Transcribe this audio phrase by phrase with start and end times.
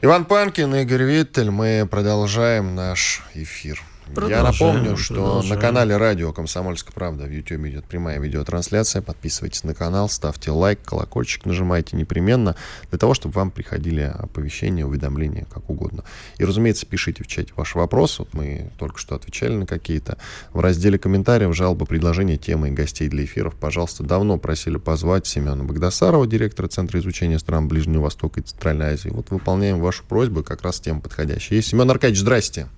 [0.00, 1.50] Иван Панкин, Игорь Виттель.
[1.50, 3.82] Мы продолжаем наш эфир.
[4.16, 9.02] Я напомню, что на канале радио «Комсомольская правда» в YouTube идет прямая видеотрансляция.
[9.02, 12.56] Подписывайтесь на канал, ставьте лайк, колокольчик нажимайте непременно,
[12.90, 16.04] для того, чтобы вам приходили оповещения, уведомления, как угодно.
[16.38, 18.22] И, разумеется, пишите в чате ваши вопросы.
[18.22, 20.18] Вот мы только что отвечали на какие-то.
[20.52, 25.62] В разделе комментариев, жалобы, предложения, темы и гостей для эфиров, пожалуйста, давно просили позвать Семена
[25.64, 29.10] Богдасарова, директора Центра изучения стран Ближнего Востока и Центральной Азии.
[29.10, 31.62] Вот выполняем вашу просьбу, как раз тема подходящая.
[31.62, 32.68] Семен Аркадьевич, здрасте.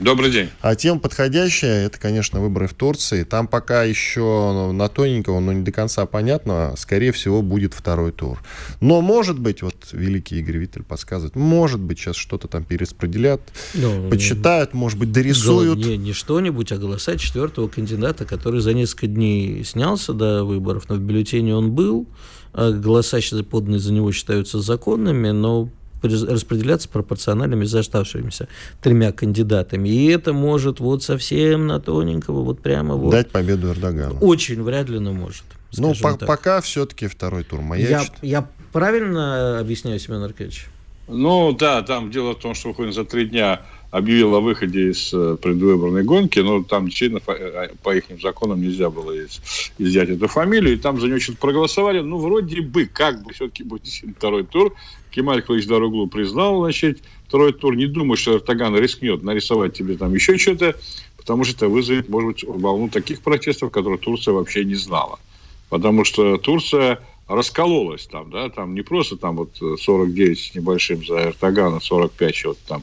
[0.00, 0.50] Добрый день.
[0.60, 3.22] А тема подходящая, это, конечно, выборы в Турции.
[3.22, 8.42] Там пока еще на тоненького, но не до конца понятно, скорее всего, будет второй тур.
[8.80, 13.40] Но, может быть, вот великий Игорь Виттель подсказывает, может быть, сейчас что-то там перераспределят,
[13.74, 15.78] ну, подсчитают, может быть, дорисуют.
[15.78, 20.96] Не, не что-нибудь, а голоса четвертого кандидата, который за несколько дней снялся до выборов, но
[20.96, 22.08] в бюллетене он был,
[22.52, 25.68] а голоса поданные за него считаются законными, но
[26.04, 28.48] распределяться пропорционально между оставшимися
[28.80, 29.88] тремя кандидатами.
[29.88, 33.10] И это может вот совсем на тоненького, вот прямо вот...
[33.10, 34.18] Дать победу Эрдогану.
[34.20, 35.44] Очень вряд ли, но может.
[35.76, 38.12] Ну, по пока все-таки второй тур маячит.
[38.22, 40.68] Я, я правильно объясняю, Семен Аркадьевич?
[41.08, 43.62] Ну, да, там дело в том, что выходит за три дня
[43.94, 48.60] объявил о выходе из э, предвыборной гонки, но там действительно по, э, по их законам
[48.60, 49.40] нельзя было из,
[49.78, 52.00] изъять эту фамилию, и там за нее что-то проголосовали.
[52.00, 53.86] Ну, вроде бы, как бы все-таки будет
[54.18, 54.74] второй тур.
[55.12, 57.76] Кемаль Кылыч-Даруглу признал, значит, второй тур.
[57.76, 60.74] Не думаю, что Эртоган рискнет нарисовать тебе там еще что-то,
[61.16, 65.20] потому что это вызовет, может быть, волну таких протестов, которые Турция вообще не знала.
[65.68, 71.28] Потому что Турция раскололась там, да, там не просто там вот 49 с небольшим за
[71.28, 72.82] Эртогана, 45 что-то там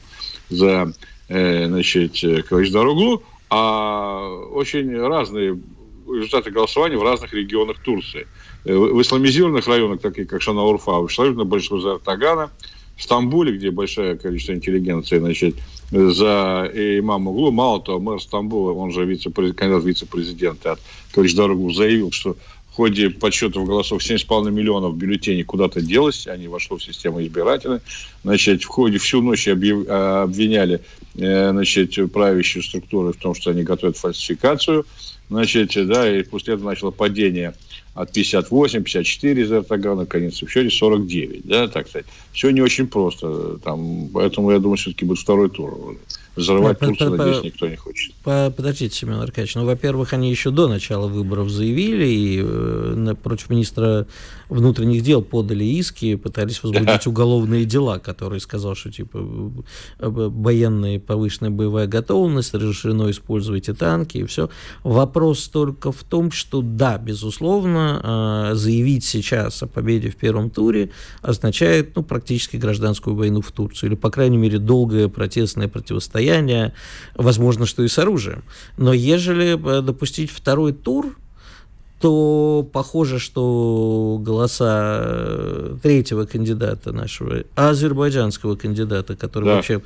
[0.52, 0.92] за,
[1.28, 5.58] э, значит, Кылыч-Даруглу, а очень разные
[6.06, 8.26] результаты голосования в разных регионах Турции.
[8.64, 12.50] Э, в исламизированных районах, таких как Шанаурфа, абсолютно большинство за Эртогана.
[12.96, 15.56] В Стамбуле, где большое количество интеллигенции, значит,
[15.90, 17.50] за имама Углу.
[17.50, 20.80] Мало того, мэр Стамбула, он же вице кандидат вице-президента от
[21.12, 22.36] Кылыч-Даруглу, заявил, что
[22.72, 27.80] в ходе подсчетов голосов 7,5 миллионов бюллетеней куда-то делось, они вошло в систему избирательной.
[28.24, 29.86] Значит, в ходе всю ночь объяв...
[29.88, 30.80] обвиняли
[31.16, 34.86] э, значит, правящие структуры в том, что они готовят фальсификацию.
[35.28, 37.52] Значит, да, и после этого начало падение
[37.94, 42.06] от 58, 54 из Эрдогана, конец в счете 49, да, так сказать.
[42.32, 45.98] Все не очень просто, там, поэтому я думаю, все-таки будет второй тур.
[46.34, 48.14] Взрывать Нет, Турцию, надеюсь, никто не хочет.
[48.24, 54.06] Подождите, Семен Аркадьевич, ну, во-первых, они еще до начала выборов заявили, и э, против министра
[54.48, 59.18] внутренних дел подали иски, пытались возбудить уголовные дела, который сказал, что, типа,
[59.98, 64.48] военная повышенная боевая готовность, разрешено использовать танки, и все.
[64.84, 70.92] Вопрос только в том, что, да, безусловно, э, заявить сейчас о победе в первом туре
[71.20, 76.72] означает, ну, практически гражданскую войну в Турции, или, по крайней мере, долгое протестное противостояние противостояние,
[77.14, 78.44] возможно, что и с оружием.
[78.76, 81.16] Но ежели э, допустить второй тур,
[82.02, 89.54] то похоже, что голоса э, третьего кандидата нашего, азербайджанского кандидата, который да.
[89.54, 89.82] вообще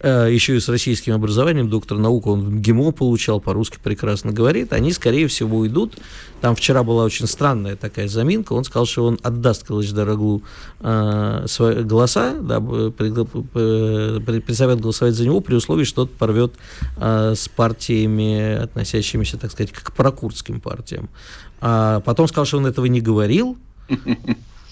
[0.00, 4.92] э, еще и с российским образованием, доктор наук, он ГИМО получал, по-русски прекрасно говорит, они,
[4.92, 5.94] скорее всего, уйдут.
[6.40, 8.54] Там вчера была очень странная такая заминка.
[8.54, 10.42] Он сказал, что он отдаст Калыч-Дороглу
[10.80, 16.52] э, свои голоса, да, призовет голосовать за него при условии, что тот порвет
[16.96, 21.08] э, с партиями, относящимися, так сказать, к прокурдским партиям.
[21.60, 23.56] А потом сказал, что он этого не говорил.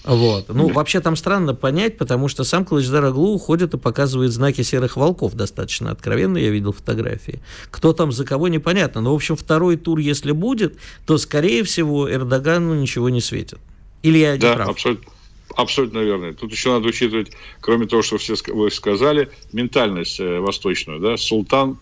[0.05, 0.47] Вот.
[0.47, 4.95] Ну, вообще там странно понять, потому что сам Калычдар Аглу уходит и показывает знаки серых
[4.95, 7.41] волков достаточно откровенно, я видел фотографии.
[7.69, 9.01] Кто там за кого, непонятно.
[9.01, 13.59] Но, в общем, второй тур, если будет, то, скорее всего, Эрдогану ничего не светит.
[14.01, 14.69] Или я не да, прав?
[14.69, 15.11] абсолютно.
[15.55, 16.33] Абсолютно верно.
[16.33, 20.99] Тут еще надо учитывать, кроме того, что все вы сказали, ментальность э, восточную.
[20.99, 21.17] Да?
[21.17, 21.77] Султан,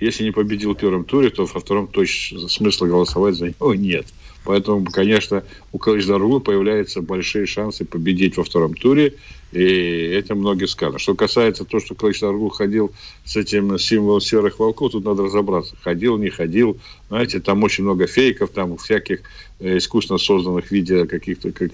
[0.00, 4.06] если не победил в первом туре, то во втором точно смысла голосовать за него нет.
[4.44, 5.42] Поэтому, конечно,
[5.72, 9.14] у Калыч-Дарулы появляются большие шансы победить во втором туре.
[9.54, 11.00] И этим многие скажут.
[11.00, 12.92] Что касается того, что Кылычдарогу ходил
[13.24, 15.76] с этим символом серых волков, тут надо разобраться.
[15.80, 16.78] Ходил, не ходил.
[17.08, 19.20] Знаете, там очень много фейков, там всяких
[19.60, 21.70] Э, искусственно созданных в виде каких-то как,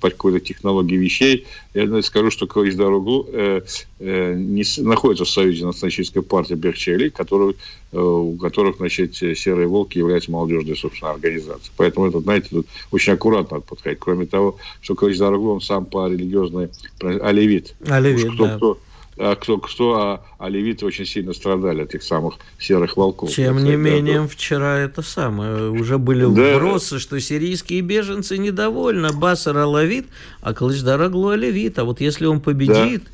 [0.00, 1.46] какой-то технологии вещей.
[1.74, 3.60] Я скажу, что Калыч Дорогу э,
[4.00, 7.54] э, не находится в союзе националистической партии Берчели, который,
[7.92, 11.70] э, у которых, значит, Серые Волки являются молодежной, собственно, организацией.
[11.76, 14.00] Поэтому это, знаете, тут очень аккуратно надо подходить.
[14.00, 16.70] Кроме того, что Калыч Дорогу, он сам по религиозной
[17.20, 17.74] оливит.
[17.88, 18.56] Оливит, кто, да.
[18.56, 18.78] Кто,
[19.18, 23.30] а кто, кто а, а левиты очень сильно страдали от этих самых серых волков.
[23.30, 24.28] Тем не менее, да.
[24.28, 26.56] вчера это самое, уже были да.
[26.56, 30.06] вбросы, что сирийские беженцы недовольны, Басар Алавит,
[30.40, 33.10] а Калычдар Аглу А вот если он победит, да.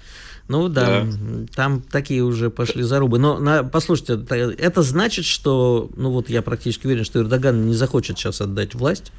[0.49, 3.19] Ну да, да, там такие уже пошли зарубы.
[3.19, 7.75] Но на, послушайте, это, это значит, что, ну вот я практически уверен, что Эрдоган не
[7.75, 9.11] захочет сейчас отдать власть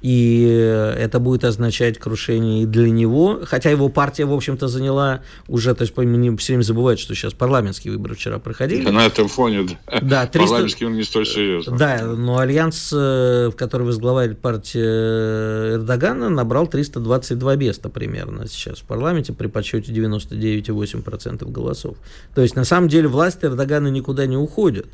[0.00, 5.74] и это будет означать крушение и для него, хотя его партия, в общем-то, заняла уже,
[5.74, 8.88] то есть не все время забывают, что сейчас парламентские выборы вчера проходили.
[8.88, 10.38] На этом фоне, да, да 300...
[10.38, 11.76] парламентские не столь серьезно.
[11.76, 18.84] Да, но альянс, э, в который возглавляет партия Эрдогана, набрал 322 места примерно сейчас в
[18.84, 21.96] парламенте при подсчете 99,8% голосов.
[22.34, 24.86] То есть, на самом деле, власть Эрдогана никуда не уходит.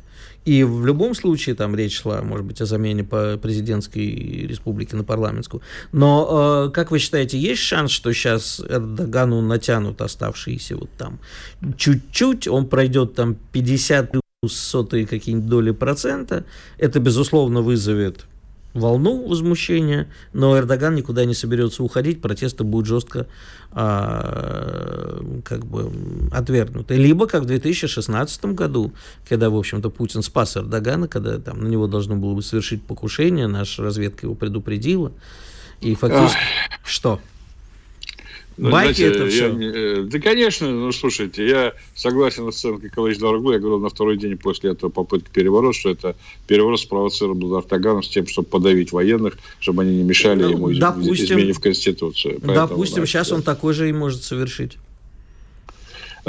[0.47, 5.03] И в любом случае там речь шла, может быть, о замене по президентской республике на
[5.03, 5.61] парламентскую.
[5.91, 11.19] Но, э, как вы считаете, есть шанс, что сейчас Эрдогану натянут оставшиеся вот там
[11.75, 14.21] чуть-чуть, он пройдет там 50 плюс
[14.55, 16.45] сотые какие-нибудь доли процента,
[16.77, 18.25] это, безусловно, вызовет
[18.77, 23.27] волну возмущения, но Эрдоган никуда не соберется уходить, протесты будут жестко
[23.71, 25.91] а, как бы
[26.31, 26.95] отвергнуты.
[26.95, 28.93] Либо, как в 2016 году,
[29.27, 33.47] когда, в общем-то, Путин спас Эрдогана, когда там на него должно было бы совершить покушение,
[33.47, 35.11] наша разведка его предупредила,
[35.81, 36.37] и фактически...
[36.37, 36.79] Ах.
[36.83, 37.19] Что?
[38.57, 39.47] Ну, Байки знаете, это все?
[39.51, 43.51] Я, э, да, конечно, ну, слушайте, я согласен с оценкой Калыч Дорогу.
[43.51, 46.15] Я говорил на второй день после этого попытки переворота, что это
[46.47, 50.73] переворот спровоцирован был Артаганом с тем, чтобы подавить военных, чтобы они не мешали ну, ему
[50.73, 52.39] допустим, измене в Конституцию.
[52.41, 54.77] Поэтому, допустим, да, сейчас он такой же и может совершить.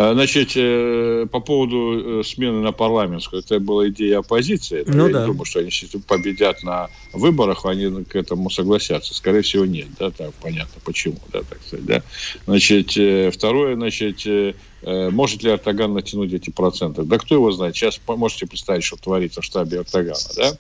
[0.00, 4.84] А, значит, э, по поводу э, смены на парламентскую, это была идея оппозиции.
[4.86, 5.20] Ну, я да.
[5.22, 9.12] не думаю, что они если победят на выборах, они к этому согласятся.
[9.12, 9.88] Скорее всего, нет.
[9.98, 11.84] Да, так понятно, почему, да, так сказать.
[11.84, 12.02] Да.
[12.46, 14.54] Значит, э, второе, значит,
[14.84, 17.02] может ли Артаган натянуть эти проценты?
[17.02, 17.74] Да кто его знает?
[17.74, 20.52] Сейчас можете представить, что творится в штабе Артагана, да?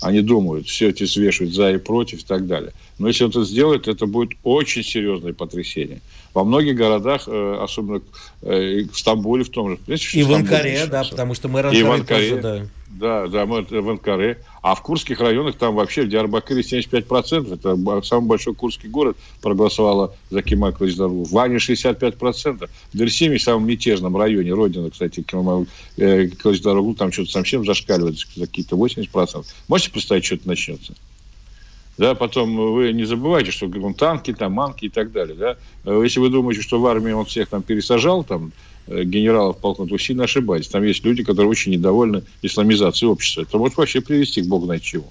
[0.00, 2.72] Они думают, все эти взвешивают за и против и так далее.
[2.98, 6.00] Но если он это сделает, это будет очень серьезное потрясение.
[6.34, 8.02] Во многих городах, э, особенно
[8.42, 9.96] э, в Стамбуле в том же.
[10.12, 12.66] И в Анкаре, да, потому что мэр Анкары и в Анкаре, тоже, да.
[12.94, 14.38] Да, да, мы в Анкаре.
[14.62, 17.54] А в курских районах там вообще в Диарбакыре 75%.
[17.54, 21.24] Это самый большой курский город проголосовало за Кемаль Кылычдарову.
[21.24, 22.68] В Ване 65%.
[22.92, 28.46] В Дерсиме, самом мятежном районе, родина, кстати, Кемаль э, Кылычдарову, там что-то совсем зашкаливает за
[28.46, 29.44] какие-то 80%.
[29.66, 30.94] Можете представить, что это начнется?
[31.98, 35.36] Да, потом вы не забывайте, что он танки, там, манки и так далее.
[35.36, 35.56] Да?
[36.02, 39.98] Если вы думаете, что в армии он всех там пересажал, там, э, генералов, полков, вы
[39.98, 40.68] сильно ошибаетесь.
[40.68, 43.42] Там есть люди, которые очень недовольны исламизацией общества.
[43.42, 45.10] Это может вообще привести к бог знает чему.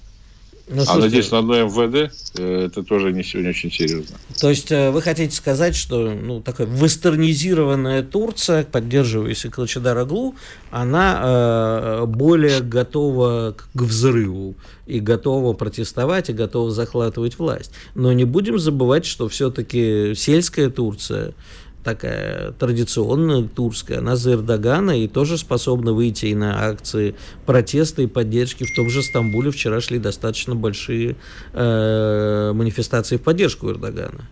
[0.66, 4.16] Ну, а надеюсь, на одно МВД э, это тоже не сегодня очень серьезно.
[4.40, 10.36] То есть э, вы хотите сказать, что ну, такая вестернизированная Турция, поддерживающая Калчадар Аглу,
[10.70, 14.54] она э, более готова к взрыву
[14.86, 17.70] и готова протестовать, и готова захватывать власть.
[17.94, 21.34] Но не будем забывать, что все-таки сельская Турция,
[21.84, 27.14] такая традиционная турская, она за Эрдогана и тоже способна выйти и на акции
[27.46, 28.64] протеста и поддержки.
[28.64, 31.16] В том же Стамбуле вчера шли достаточно большие
[31.52, 34.28] э, манифестации в поддержку Эрдогана.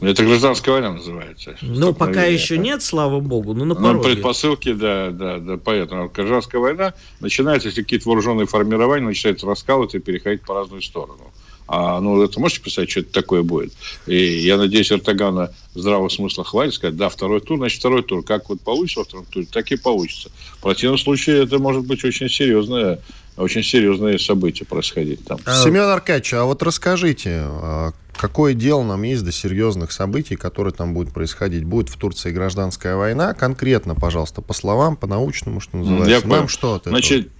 [0.00, 1.56] Это гражданская война называется.
[1.60, 3.96] Ну, пока еще нет, слава богу, но на пороге.
[3.96, 9.94] Ну, предпосылки, да, да, да, поэтому гражданская война начинается, если какие-то вооруженные формирования начинают раскалывать
[9.94, 11.30] и переходить по разную сторону.
[11.72, 13.72] А, ну, это можете представить, что это такое будет?
[14.08, 18.24] И я надеюсь, Эрдогана здравого смысла хватит сказать, да, второй тур, значит, второй тур.
[18.24, 20.30] Как вот получится во втором туре, так и получится.
[20.58, 22.98] В противном случае это может быть очень серьезное
[23.36, 25.38] очень серьезные события происходить там.
[25.46, 30.74] А Семен Аркадьевич, а вот расскажите, а какое дело нам есть до серьезных событий, которые
[30.74, 31.64] там будут происходить?
[31.64, 33.32] Будет в Турции гражданская война?
[33.32, 36.10] Конкретно, пожалуйста, по словам, по научному, что называется.
[36.10, 36.96] Я нам что от этого?
[36.96, 37.30] Значит,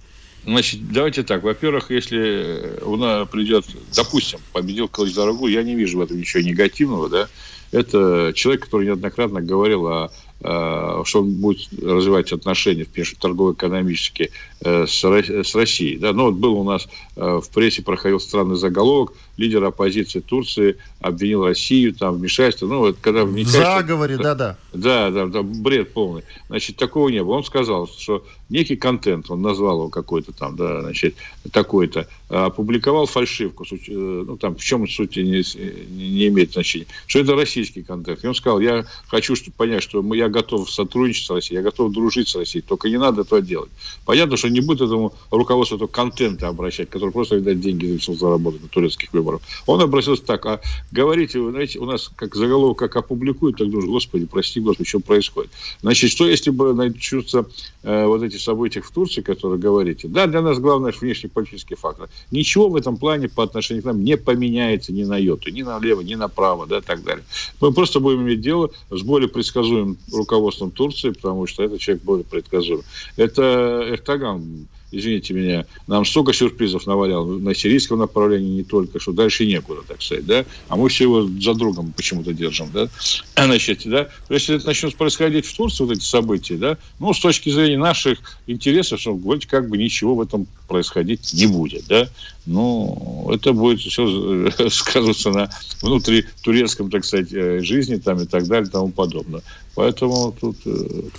[0.43, 1.43] Значит, давайте так.
[1.43, 6.41] Во-первых, если у нас придет, допустим, победил Калыч Дорогу, я не вижу в этом ничего
[6.41, 7.27] негативного, да.
[7.71, 10.11] Это человек, который неоднократно говорил о
[10.43, 15.97] Э, что он будет развивать отношения, в торгово-экономические, э, с Россией.
[15.97, 16.13] Да?
[16.13, 21.45] Ну, вот был у нас э, в прессе, проходил странный заголовок, лидер оппозиции Турции обвинил
[21.45, 22.67] Россию там, в вмешательстве.
[22.67, 24.57] Ну, вот, когда в заговоре, да-да.
[24.73, 26.23] Да, да, да, бред полный.
[26.47, 27.35] Значит, такого не было.
[27.35, 31.15] Он сказал, что некий контент, он назвал его какой-то там, да, значит,
[31.51, 35.43] такой-то, опубликовал фальшивку, ну, там, в чем суть не,
[35.95, 38.23] не имеет значения, что это российский контент.
[38.23, 42.27] И он сказал, я хочу понять, что я готов сотрудничать с Россией, я готов дружить
[42.27, 43.71] с Россией, только не надо этого делать.
[44.05, 48.61] Понятно, что не будет этому руководству этого контента обращать, который просто, видать, деньги решил заработать
[48.61, 49.41] на турецких выборах.
[49.65, 53.89] Он обратился так, а говорите, вы знаете, у нас как заголовок, как опубликуют, так думаешь,
[53.89, 55.51] господи, прости, господи, что происходит.
[55.81, 57.45] Значит, что если бы начнутся
[57.83, 62.09] э, вот эти события в Турции, которые говорите, да, для нас главное внешнеполитический фактор.
[62.31, 66.01] Ничего в этом плане по отношению к нам не поменяется ни на йоту, ни налево,
[66.01, 67.23] ни направо, да, и так далее.
[67.59, 72.25] Мы просто будем иметь дело с более предсказуемым руководством Турции, потому что этот человек более
[72.25, 72.83] предсказуем.
[73.17, 74.40] Это Эртоган
[74.91, 80.01] извините меня, нам столько сюрпризов навалял на сирийском направлении не только, что дальше некуда, так
[80.01, 82.89] сказать, да, а мы все его за другом почему-то держим, да,
[83.35, 87.49] значит, да, если это начнет происходить в Турции, вот эти события, да, ну, с точки
[87.49, 92.07] зрения наших интересов, что вроде как бы ничего в этом происходить не будет, да,
[92.45, 95.49] ну, это будет все сказываться на
[95.81, 99.41] внутри турецком, так сказать, э, жизни там и так далее и тому подобное.
[99.75, 100.69] Поэтому тут э,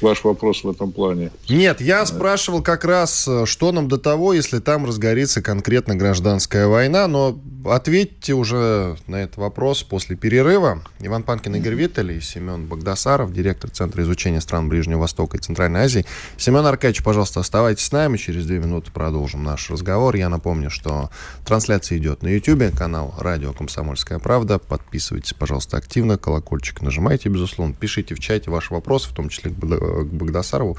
[0.00, 1.30] ваш вопрос в этом плане.
[1.48, 6.66] Нет, я спрашивал как раз, э, что нам до того, если там разгорится конкретно гражданская
[6.66, 10.82] война, но ответьте уже на этот вопрос после перерыва.
[11.00, 15.80] Иван Панкин, Игорь Виттель и Семен Богдасаров, директор Центра изучения стран Ближнего Востока и Центральной
[15.80, 16.04] Азии.
[16.36, 20.14] Семен Аркадьевич, пожалуйста, оставайтесь с нами, через две минуты продолжим наш разговор.
[20.16, 21.10] Я напомню, что
[21.44, 24.58] трансляция идет на YouTube, канал «Радио Комсомольская правда».
[24.58, 29.54] Подписывайтесь, пожалуйста, активно, колокольчик нажимайте, безусловно, пишите в чате ваши вопросы, в том числе к
[29.54, 30.76] Багдасарову.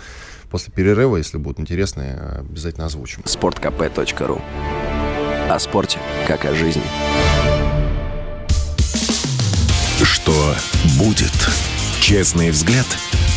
[0.49, 3.23] После перерыва, если будут интересные, обязательно озвучим.
[3.23, 4.41] sportkp.ru
[5.49, 6.83] О спорте, как о жизни.
[10.03, 10.55] Что
[10.97, 11.33] будет?
[12.01, 12.85] Честный взгляд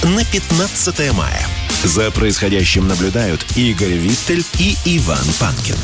[0.02, 1.65] на 15 мая.
[1.86, 5.76] За происходящим наблюдают Игорь Виттель и Иван Панкин.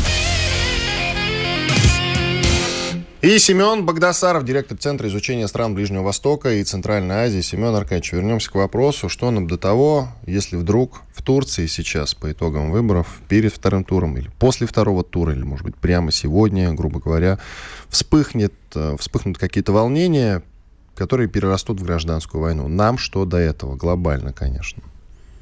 [3.21, 7.41] И Семен Богдасаров, директор Центра изучения стран Ближнего Востока и Центральной Азии.
[7.41, 12.33] Семен Аркадьевич, вернемся к вопросу, что нам до того, если вдруг в Турции сейчас по
[12.33, 16.99] итогам выборов, перед вторым туром или после второго тура, или, может быть, прямо сегодня, грубо
[16.99, 17.39] говоря,
[17.89, 20.43] вспыхнет, э, вспыхнут какие-то волнения,
[20.97, 22.67] которые перерастут в гражданскую войну.
[22.67, 23.77] Нам что до этого?
[23.77, 24.83] Глобально, конечно.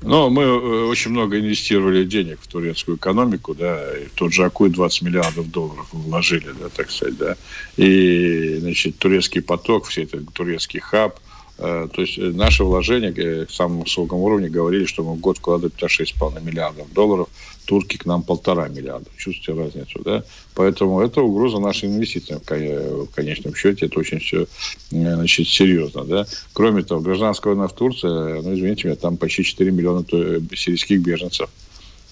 [0.03, 4.71] Ну, мы э, очень много инвестировали денег в турецкую экономику, да, и тот же Акуй
[4.71, 7.37] 20 миллиардов долларов вложили, да, так сказать, да,
[7.77, 11.19] и, значит, турецкий поток, все это турецкий хаб–
[11.63, 15.37] Э, то есть э, наши вложения к самому высокому уровне говорили, что мы в год
[15.37, 17.29] вкладываем 6,5 миллиардов долларов,
[17.71, 19.09] турки к нам полтора миллиарда.
[19.17, 20.25] Чувствуете разницу, да?
[20.57, 23.87] Поэтому это угроза нашим инвестициям в конечном счете.
[23.87, 26.27] Это очень все э, значит, серьезно, да?
[26.53, 28.09] Кроме того, гражданская война в Турции,
[28.43, 30.05] ну, извините меня, там почти 4 миллиона
[30.53, 31.49] сирийских беженцев.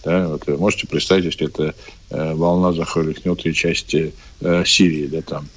[0.04, 1.74] Да, вот можете представить, если эта
[2.08, 4.12] волна захлестнет и части
[4.64, 5.48] Сирии, да, там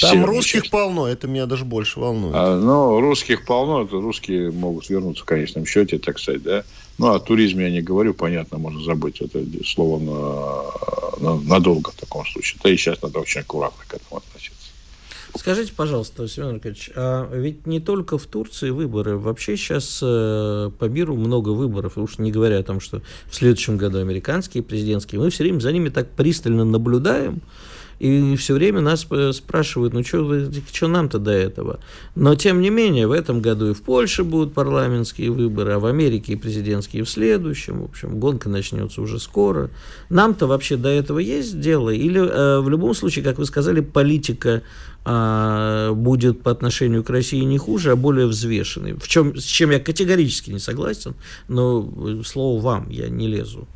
[0.00, 0.70] там русских части.
[0.70, 2.34] полно, это меня даже больше волнует.
[2.36, 6.64] А, ну, русских полно, это русские могут вернуться в конечном счете, так сказать, да.
[6.98, 11.96] Ну, о туризме я не говорю, понятно, можно забыть это слово на, на, надолго в
[11.96, 12.58] таком случае.
[12.62, 14.56] Да и сейчас надо очень аккуратно к этому относиться.
[15.38, 20.84] Скажите, пожалуйста, Семен Аркадьевич, а ведь не только в Турции выборы, вообще сейчас э, по
[20.86, 25.20] миру много выборов, и уж не говоря о том, что в следующем году американские президентские,
[25.20, 27.42] мы все время за ними так пристально наблюдаем,
[27.98, 31.80] и все время нас спрашивают, ну что нам-то до этого?
[32.14, 35.86] Но тем не менее, в этом году и в Польше будут парламентские выборы, а в
[35.86, 37.80] Америке и президентские в следующем.
[37.80, 39.70] В общем, гонка начнется уже скоро.
[40.10, 41.90] Нам-то вообще до этого есть дело?
[41.90, 44.62] Или э, в любом случае, как вы сказали, политика
[45.04, 48.92] э, будет по отношению к России не хуже, а более взвешенной?
[48.92, 51.14] В чем, с чем я категорически не согласен,
[51.48, 53.66] но э, слово вам, я не лезу.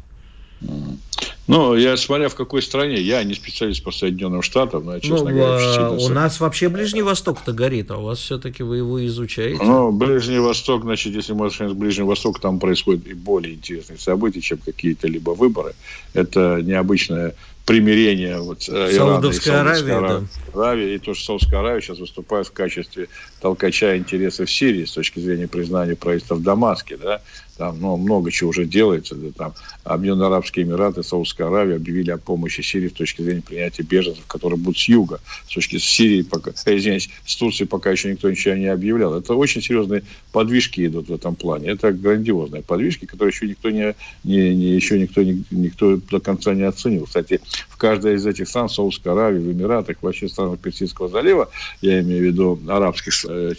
[1.46, 3.00] Ну, я смотря в какой стране.
[3.00, 7.02] Я не специалист по Соединенным Штатам, но, честно ну, говоря, а, У нас вообще Ближний
[7.02, 9.60] Восток-то горит, а у вас все-таки вы его изучаете.
[9.60, 13.98] Ну, Ближний Восток, значит, если мы начнем с Ближнего Востока, там происходят и более интересные
[13.98, 15.74] события, чем какие-то либо выборы.
[16.14, 17.34] Это необычная
[17.66, 20.60] примирения вот, Саудовская Ирана и Саудовской Аравия, Аравия, да.
[20.60, 23.08] Аравия, и то, что Саудовская Аравия сейчас выступает в качестве
[23.40, 27.20] толкача интересов Сирии с точки зрения признания правительства в Дамаске, да,
[27.60, 29.14] там ну, много чего уже делается.
[29.14, 33.82] Да, там Объединенные Арабские Эмираты, Саудовская Аравия объявили о помощи Сирии с точки зрения принятия
[33.82, 35.20] беженцев, которые будут с юга.
[35.46, 39.14] С точки зрения Сирии, пока, э, извиняюсь, с Турции пока еще никто ничего не объявлял.
[39.14, 41.68] Это очень серьезные подвижки идут в этом плане.
[41.68, 46.54] Это грандиозные подвижки, которые еще никто не, не, не еще никто, не, никто до конца
[46.54, 47.04] не оценил.
[47.04, 51.48] Кстати, в каждой из этих стран, Саудовской Аравии, в Эмиратах, вообще странах Персидского залива,
[51.80, 53.54] я имею в виду арабских э,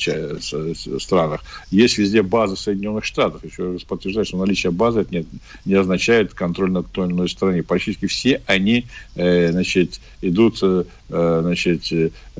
[0.99, 3.43] странах, есть везде базы Соединенных Штатов.
[3.43, 5.25] Еще раз подтверждает, что наличие базы это не,
[5.65, 7.63] не означает контроль над той или иной страной.
[7.63, 11.91] Практически все они э, значит, идут э, значит,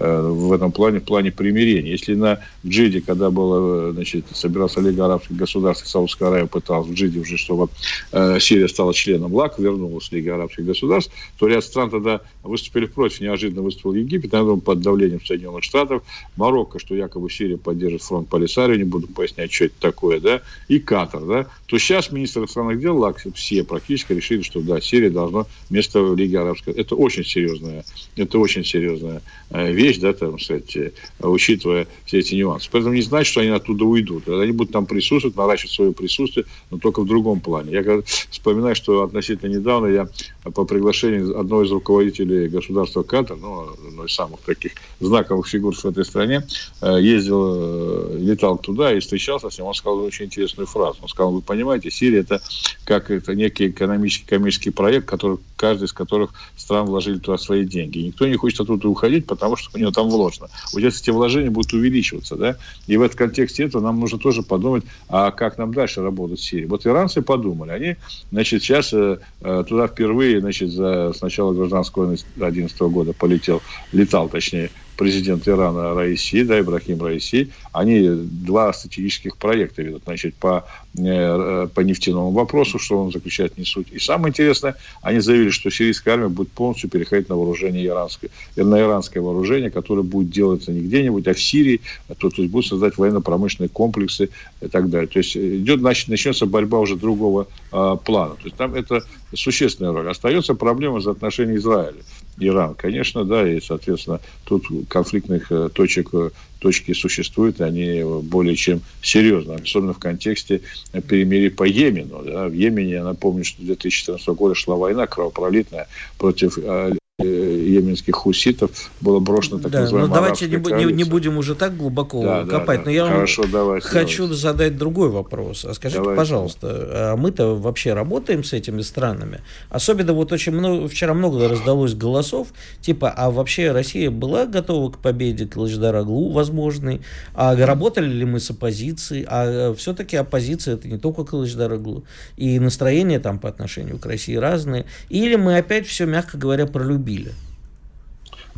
[0.02, 1.92] в этом плане, в плане примирения.
[1.92, 7.20] Если на Джиде, когда было, значит, собирался Лига арабских государств, Саудовская Аравия пыталась в Джиде
[7.20, 7.70] уже, чтобы
[8.12, 13.22] э, Сирия стала членом ЛАК, вернулась Лига арабских государств, то ряд стран тогда выступили против.
[13.22, 16.04] Неожиданно выступил Египет, наверное, под давлением Соединенных Штатов,
[16.36, 20.80] Марокко, что якобы Сирия поддержит фронт Полисарио, не буду пояснять, что это такое, да, и
[20.80, 25.46] Катар, да, то сейчас министр иностранных дел ЛАК все практически решили, что да, Сирия должна
[25.70, 26.74] место в Лиге Арабской.
[26.74, 27.84] Это очень серьезная,
[28.16, 32.70] это очень серьезная э, вещь, да, там, сказать, э, учитывая все эти нюансы.
[32.72, 34.28] Поэтому не значит, что они оттуда уйдут.
[34.28, 37.72] Они будут там присутствовать, наращивать свое присутствие, но только в другом плане.
[37.74, 40.10] Я вспоминаю, что относительно недавно я
[40.44, 45.86] по приглашению одного из руководителей государства Катар, ну, одной из самых таких знаковых фигур в
[45.86, 46.46] этой стране,
[46.82, 49.68] э, ездил, летал туда и встречался с ним.
[49.68, 50.98] Он сказал очень интересную фразу.
[51.02, 52.42] Он сказал, вы понимаете, Сирия это
[52.84, 58.00] как это некий экономический, коммерческий проект, который, каждый из которых стран вложили туда свои деньги.
[58.00, 60.50] И никто не хочет оттуда уходить, потому что у него там вложено.
[60.74, 62.58] Вот если эти вложения будут увеличиваться, да,
[62.88, 66.44] и в этом контексте этого нам нужно тоже подумать, а как нам дальше работать в
[66.44, 66.66] Сирии.
[66.66, 67.96] Вот иранцы подумали, они,
[68.32, 73.62] значит, сейчас э, э туда впервые, значит, за, с начала гражданской войны 2011 года полетел,
[73.92, 80.66] летал, точнее, президент Ирана Раиси, да, Ибрахим Раиси, они два стратегических проекта ведут, значит, по,
[80.94, 83.88] по нефтяному вопросу, что он заключает не суть.
[83.92, 88.80] И самое интересное, они заявили, что сирийская армия будет полностью переходить на вооружение иранское, на
[88.80, 92.98] иранское вооружение, которое будет делаться не где-нибудь, а в Сирии, то, то есть будет создать
[92.98, 94.30] военно-промышленные комплексы
[94.60, 95.08] и так далее.
[95.08, 98.36] То есть идет, значит, начнется борьба уже другого э, плана.
[98.36, 99.02] То есть там это
[99.34, 100.10] существенная роль.
[100.10, 101.96] Остается проблема за отношения Израиля.
[102.38, 108.82] Иран, конечно, да, и, соответственно, тут конфликтных э, точек э, точки существуют, они более чем
[109.02, 110.62] серьезно, особенно в контексте
[111.08, 112.22] перемирия по Йемену.
[112.24, 112.48] Да.
[112.48, 115.88] В Йемене, я напомню, что 2014 года шла война кровопролитная
[116.20, 121.38] против э, йеменских хуситов было брошено так да, называемое ну, давайте не, не, не будем
[121.38, 122.80] уже так глубоко да, копать.
[122.80, 122.86] Да, да.
[122.86, 124.42] Но я Хорошо, вам давайте, хочу давайте.
[124.42, 125.66] задать другой вопрос.
[125.66, 126.18] А скажите, давайте.
[126.18, 129.42] пожалуйста, а мы-то вообще работаем с этими странами?
[129.70, 132.50] Особенно вот очень много, вчера много раздалось голосов,
[132.82, 137.02] типа, а вообще Россия была готова к победе Калачдараглу возможной?
[137.34, 139.26] А работали ли мы с оппозицией?
[139.28, 142.04] А все-таки оппозиция это не только Калачдараглу.
[142.38, 144.86] И настроения там по отношению к России разные.
[145.10, 147.11] Или мы опять все, мягко говоря, пролюбили?
[147.12, 147.34] Убили?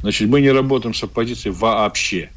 [0.02, 2.32] Значит, мы не работаем с оппозицией вообще,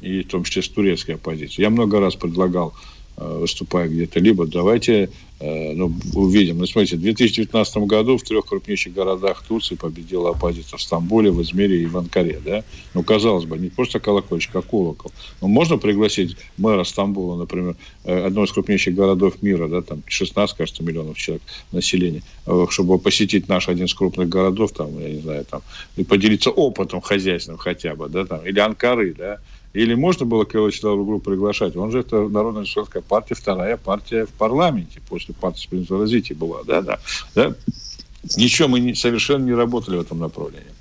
[0.00, 1.64] и в том числе с турецкой оппозицией.
[1.64, 2.74] Я много раз предлагал,
[3.20, 6.58] выступая где-то, либо давайте Э, ну, увидим.
[6.58, 11.40] Ну, смотрите, в 2019 году в трех крупнейших городах Турции победила оппозиция в Стамбуле, в
[11.40, 12.62] Измире и в Анкаре, да?
[12.92, 15.10] Ну, казалось бы, не просто колокольчик, а колокол.
[15.40, 20.02] Но ну, можно пригласить мэра Стамбула, например, э, одного из крупнейших городов мира, да, там
[20.06, 25.08] 16, кажется, миллионов человек населения, э, чтобы посетить наш один из крупных городов, там, я
[25.08, 25.62] не знаю, там,
[25.96, 29.38] и поделиться опытом хозяйственным хотя бы, да, там, или Анкары, да,
[29.72, 31.76] или можно было Кирилла Чедалуглу приглашать?
[31.76, 36.64] Он же это Народная советская партия, вторая партия в парламенте после партии справедливого развития была.
[36.64, 36.98] Да, да,
[37.34, 37.54] да.
[38.36, 40.72] Ничего, мы не, совершенно не работали в этом направлении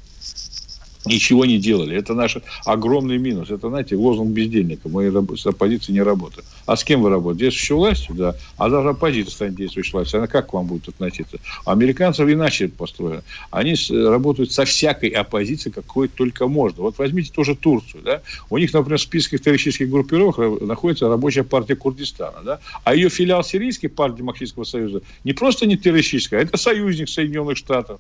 [1.10, 1.98] ничего не делали.
[1.98, 3.50] Это наш огромный минус.
[3.50, 4.88] Это, знаете, лозунг бездельника.
[4.88, 6.46] Мы с оппозицией не работаем.
[6.66, 7.46] А с кем вы работаете?
[7.46, 8.36] Действующей властью, да.
[8.58, 10.20] А даже оппозиция станет действующей властью.
[10.20, 11.38] Она как к вам будет относиться?
[11.66, 13.24] А американцев иначе построено.
[13.52, 16.84] Они работают со всякой оппозицией, какой только можно.
[16.84, 18.22] Вот возьмите тоже Турцию, да.
[18.50, 22.60] У них, например, в списке террористических группировок находится рабочая партия Курдистана, да.
[22.84, 27.58] А ее филиал сирийский, партия Демократического союза, не просто не террористическая, а это союзник Соединенных
[27.58, 28.00] Штатов.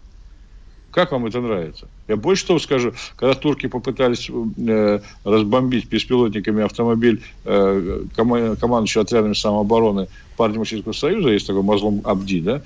[0.91, 1.88] Как вам это нравится?
[2.08, 10.08] Я больше того скажу, когда турки попытались э, разбомбить беспилотниками автомобиль э, командующего отрядами самообороны
[10.36, 12.62] партии Демократического Союза, есть такой Мазлум Абди, да,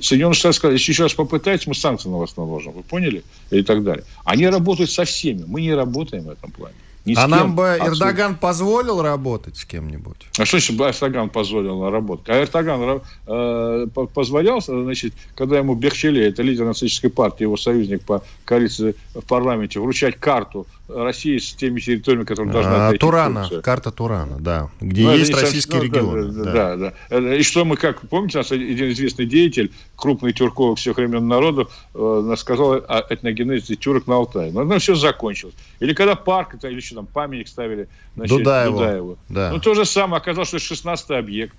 [0.00, 2.72] Соединенные Штаты сказали, если еще раз попытаетесь, мы санкции на вас наложим.
[2.72, 3.24] Вы поняли?
[3.50, 4.04] И так далее.
[4.24, 5.44] Они работают со всеми.
[5.46, 6.74] Мы не работаем в этом плане.
[7.06, 8.04] Ни а нам бы абсолютно.
[8.04, 10.26] Эрдоган позволил работать с кем-нибудь?
[10.38, 12.28] А что значит Эрдоган позволил работать?
[12.28, 18.24] А Эрдоган э, позволял, значит, когда ему Бехчеле, это лидер нацистской партии, его союзник по
[18.44, 23.62] коалиции в парламенте, вручать карту России с теми территориями, которые должна а, Турана, Турция.
[23.62, 26.32] карта Турана, да, где ну, есть российские ну, регионы.
[26.32, 26.76] Да, да.
[26.76, 27.34] Да, да.
[27.34, 32.34] И что мы, как помните, нас один известный деятель, крупный тюрковых всех времен народу, э,
[32.36, 34.52] сказал о этногенезе тюрок на Алтае.
[34.52, 35.54] Но ну, все закончилось.
[35.80, 38.78] Или когда парк, это, или что там, памятник ставили значит, Дудаеву.
[38.78, 39.18] Дудаеву.
[39.28, 39.50] Да.
[39.52, 40.20] Ну, то же самое.
[40.20, 41.56] Оказалось, что это 16-й объект.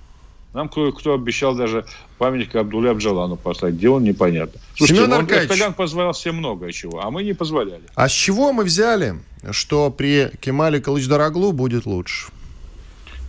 [0.54, 1.86] Нам кое-кто обещал даже
[2.18, 3.76] памятник Абдуле Абджалану поставить.
[3.76, 4.60] Где он, непонятно.
[4.76, 7.84] Слушайте, Семен Аркадьевич, Эрдоган позволял всем много чего, а мы не позволяли.
[7.96, 9.16] А с чего мы взяли,
[9.52, 12.28] что при Кемале Калычдараглу будет лучше?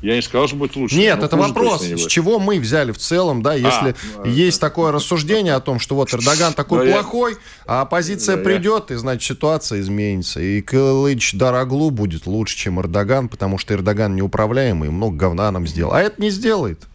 [0.00, 0.96] Я не сказал, что будет лучше.
[0.96, 4.92] Нет, это вопрос, с чего мы взяли в целом, да, если а, есть да, такое
[4.92, 7.38] рассуждение о том, что вот Эрдоган такой да, плохой, я...
[7.66, 10.40] а оппозиция да, придет, и, значит, ситуация изменится.
[10.40, 15.92] И Кылыч Дараглу будет лучше, чем Эрдоган, потому что Эрдоган неуправляемый, много говна нам сделал.
[15.92, 16.86] А это не сделает.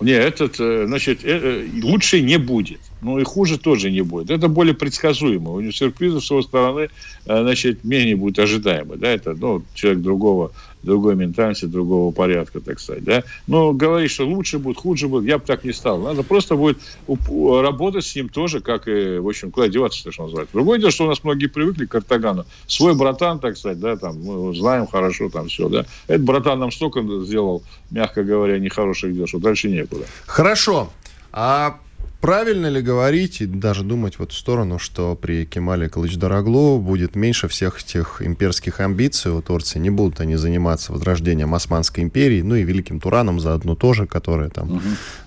[0.00, 2.80] Нет, этот, э, значит, э, э, лучше не будет.
[3.00, 4.30] Ну и хуже тоже не будет.
[4.30, 5.52] Это более предсказуемо.
[5.52, 6.88] У него сюрпризов с его стороны,
[7.24, 8.96] значит, менее будет ожидаемо.
[8.96, 10.52] Да, это ну, человек другого
[10.84, 13.04] другой ментальности, другого порядка, так сказать.
[13.04, 13.22] Да?
[13.46, 16.00] Но говорить, что лучше будет, хуже будет, я бы так не стал.
[16.00, 20.52] Надо просто будет работать с ним тоже, как и, в общем, куда деваться, что называется.
[20.52, 22.44] Другое дело, что у нас многие привыкли к Артагану.
[22.66, 25.86] Свой братан, так сказать, да, там, мы знаем хорошо, там все, да.
[26.06, 30.04] Этот братан нам столько сделал, мягко говоря, нехороших дел, что дальше некуда.
[30.26, 30.90] Хорошо.
[31.32, 31.78] А
[32.24, 37.48] Правильно ли говорить и даже думать в эту сторону, что при Кемале Калычдараглу будет меньше
[37.48, 39.78] всех этих имперских амбиций у Турции?
[39.78, 44.76] Не будут они заниматься возрождением Османской империи, ну и Великим Тураном заодно тоже, который там
[44.76, 44.80] угу.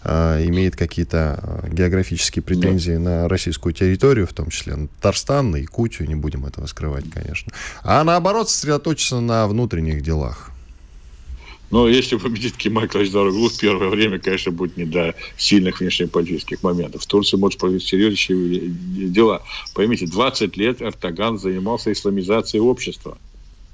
[0.06, 3.00] э, имеет какие-то а, географические претензии да.
[3.00, 7.54] на российскую территорию, в том числе на Татарстан, на Якутию, не будем этого скрывать, конечно.
[7.84, 10.50] А наоборот, сосредоточиться на внутренних делах.
[11.70, 17.04] Но если победит Кемаль Кылычдароглу, в первое время, конечно, будет не до сильных внешнеполитических моментов.
[17.04, 18.70] В Турции может провести серьезнейшие
[19.10, 19.44] дела.
[19.74, 23.18] Поймите, 20 лет Эрдоган занимался исламизацией общества.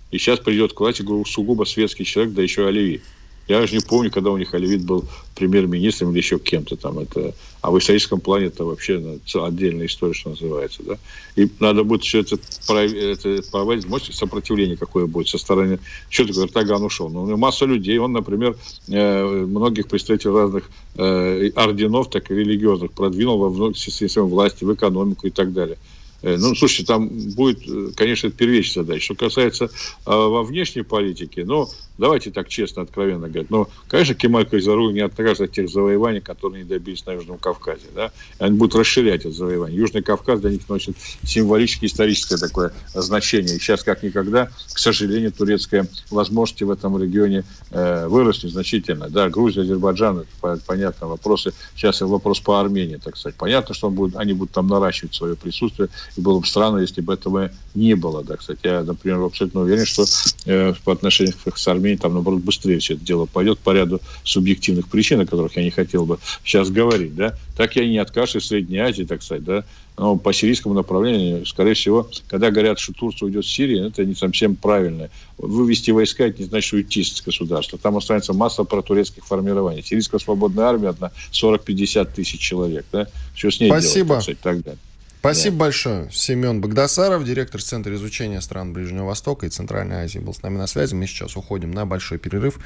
[0.09, 3.01] И сейчас придет к власти сугубо светский человек, да еще оливий.
[3.47, 6.99] Я уже не помню, когда у них Оливит был премьер-министром или еще кем-то там.
[6.99, 10.81] Это, а в историческом плане это вообще ну, отдельная история, что называется.
[10.83, 10.97] Да?
[11.35, 12.37] И надо будет все это,
[12.69, 13.85] это проводить.
[13.87, 15.79] Можете сопротивление какое будет со стороны...
[16.09, 17.09] Что такое Эрдоган ушел?
[17.09, 17.97] Ну, у него масса людей.
[17.97, 18.55] Он, например,
[18.87, 25.27] э, многих представителей разных э, орденов, так и религиозных продвинул во систему власти, в экономику
[25.27, 25.77] и так далее.
[26.23, 29.03] Э, ну, слушайте, там будет, э, конечно, это первичная задача.
[29.03, 29.69] Что касается
[30.05, 33.49] а, во внешней политике, ну, давайте так честно, откровенно говорить.
[33.49, 37.87] Ну, конечно, Кемаль Кайзару не откажется от тех завоеваний, которые не добились на Южном Кавказе.
[37.93, 38.11] Да?
[38.39, 39.77] Они будут расширять это завоевание.
[39.77, 43.55] Южный Кавказ для них носит символическое, историческое такое значение.
[43.55, 49.09] И сейчас, как никогда, к сожалению, турецкая возможности в этом регионе э, выросли значительно.
[49.09, 51.53] Да, Грузия, Азербайджан, это понятно, вопросы.
[51.75, 53.35] Сейчас вопрос по Армении, так сказать.
[53.35, 57.01] Понятно, что он будет, они будут там наращивать свое присутствие и было бы странно, если
[57.01, 58.23] бы этого не было.
[58.23, 60.05] Да, кстати, я, например, абсолютно уверен, что
[60.45, 64.87] э, по отношению к Армении там, наоборот, быстрее все это дело пойдет по ряду субъективных
[64.87, 67.15] причин, о которых я не хотел бы сейчас говорить.
[67.15, 67.35] Да.
[67.55, 69.63] Так я и не откажусь в Средней Азии, так сказать, да,
[69.97, 74.15] но по сирийскому направлению, скорее всего, когда говорят, что Турция уйдет в Сирию, это не
[74.15, 75.09] совсем правильно.
[75.37, 77.77] Вывести войска, это не значит уйти из государства.
[77.77, 79.83] Там останется масса протурецких формирований.
[79.83, 82.85] Сирийская свободная армия одна 40-50 тысяч человек.
[82.91, 83.07] Да?
[83.35, 84.19] Что с ней Спасибо.
[84.19, 84.79] делать, так далее.
[85.23, 85.59] Спасибо да.
[85.61, 86.11] большое.
[86.11, 90.67] Семен Богдасаров, директор Центра изучения стран Ближнего Востока и Центральной Азии, был с нами на
[90.67, 90.95] связи.
[90.95, 92.59] Мы сейчас уходим на большой перерыв.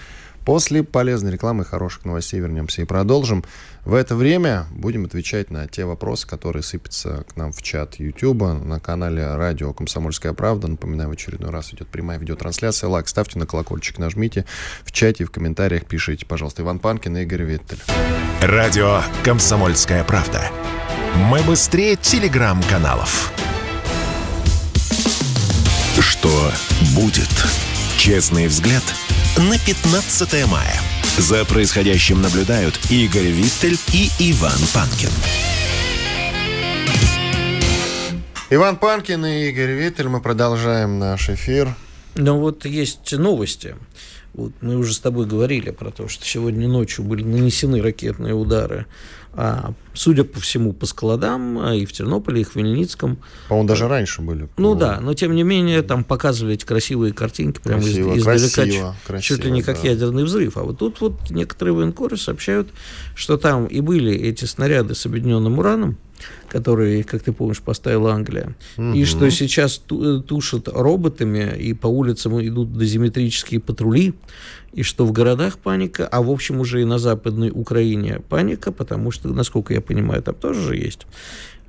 [0.44, 3.46] После полезной рекламы и хороших новостей вернемся и продолжим.
[3.88, 8.42] В это время будем отвечать на те вопросы, которые сыпятся к нам в чат YouTube,
[8.42, 10.68] на канале радио «Комсомольская правда».
[10.68, 12.90] Напоминаю, в очередной раз идет прямая видеотрансляция.
[12.90, 14.44] Лайк ставьте, на колокольчик нажмите.
[14.84, 16.64] В чате и в комментариях пишите, пожалуйста.
[16.64, 17.80] Иван Панкин и Игорь Виттель.
[18.42, 20.42] Радио «Комсомольская правда».
[21.30, 23.32] Мы быстрее телеграм-каналов.
[25.98, 26.52] Что
[26.94, 27.30] будет?
[27.98, 28.84] Честный взгляд
[29.38, 30.78] на 15 мая.
[31.18, 35.10] За происходящим наблюдают Игорь Виттель и Иван Панкин.
[38.52, 40.10] Иван Панкин и Игорь Виттель.
[40.10, 41.76] Мы продолжаем наш эфир.
[42.16, 43.76] Ну вот есть новости.
[44.36, 48.86] Вот мы уже с тобой говорили про то, что сегодня ночью были нанесены ракетные удары
[49.34, 53.18] а, судя по всему, по складам а, и в Тернополе, и в Хмельницком.
[53.50, 54.48] По-моему, даже раньше были.
[54.58, 58.62] Ну да, но тем не менее, там показывали эти красивые картинки прямо красиво, из, издалека,
[58.62, 59.90] красиво, красиво, чуть ли не как да.
[59.90, 60.58] ядерный взрыв.
[60.58, 62.70] А вот тут вот некоторые военкоры сообщают,
[63.16, 65.98] что там и были эти снаряды с объединенным ураном,
[66.50, 68.94] который, как ты помнишь, поставила Англия, угу.
[68.94, 74.14] и что сейчас э, тушат роботами, и по улицам идут дозиметрические патрули,
[74.74, 79.12] и что в городах паника, а в общем уже и на Западной Украине паника, потому
[79.12, 81.08] что, насколько я понимаю, там тоже же есть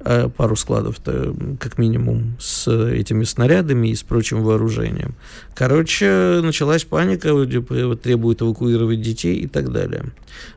[0.01, 5.15] э, пару складов-то, как минимум, с этими снарядами и с прочим вооружением.
[5.55, 7.29] Короче, началась паника,
[7.97, 10.05] требует эвакуировать детей и так далее.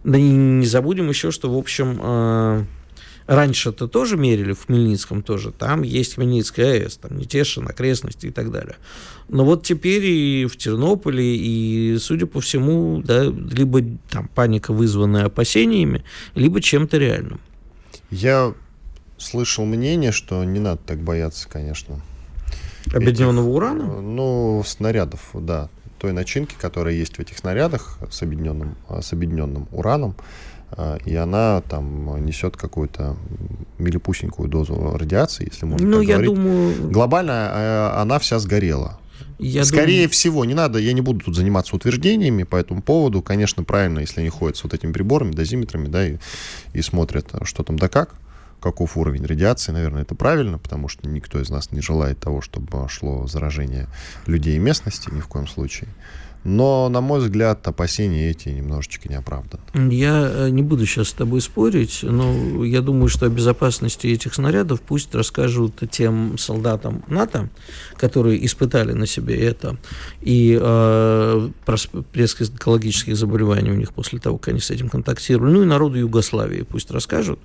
[0.04, 2.64] Да не, не забудем еще, что, в общем, э,
[3.28, 5.52] Раньше-то тоже мерили, в Хмельницком тоже.
[5.52, 8.76] Там есть Хмельницкая АЭС, там Нетешин, окрестности и так далее.
[9.30, 15.26] Но вот теперь и в Тернополе, и, судя по всему, да, либо там паника, вызванная
[15.26, 16.04] опасениями,
[16.36, 17.40] либо чем-то реальным.
[18.12, 18.54] Я
[19.18, 22.02] слышал мнение, что не надо так бояться, конечно.
[22.94, 23.84] Объединенного этих, урана?
[23.84, 25.70] Э, ну, снарядов, да.
[25.98, 30.16] Той начинки, которая есть в этих снарядах с объединенным, с объединенным ураном.
[30.72, 33.16] А, и она там несет какую-то
[33.78, 36.36] милипусенькую дозу радиации, если можно ну, так я говорить.
[36.36, 36.92] Думаю...
[36.92, 38.98] Глобально она вся сгорела.
[39.40, 40.10] Я Скорее думаю...
[40.10, 43.22] всего, не надо, я не буду тут заниматься утверждениями по этому поводу.
[43.22, 46.18] Конечно, правильно, если они ходят с вот этими приборами, дозиметрами, да, и,
[46.74, 48.16] и смотрят, что там да как,
[48.62, 52.88] каков уровень радиации, наверное, это правильно, потому что никто из нас не желает того, чтобы
[52.90, 53.88] шло заражение
[54.28, 55.90] людей и местности, ни в коем случае.
[56.44, 59.62] Но, на мой взгляд, опасения эти немножечко не оправданы.
[59.94, 64.34] Я э, не буду сейчас с тобой спорить, но я думаю, что о безопасности этих
[64.34, 67.50] снарядов пусть расскажут тем солдатам НАТО,
[67.98, 69.78] которые испытали на себе это,
[70.22, 75.64] и э, пресс экологических заболеваний у них после того, как они с этим контактировали, ну
[75.64, 77.40] и народу Югославии пусть расскажут,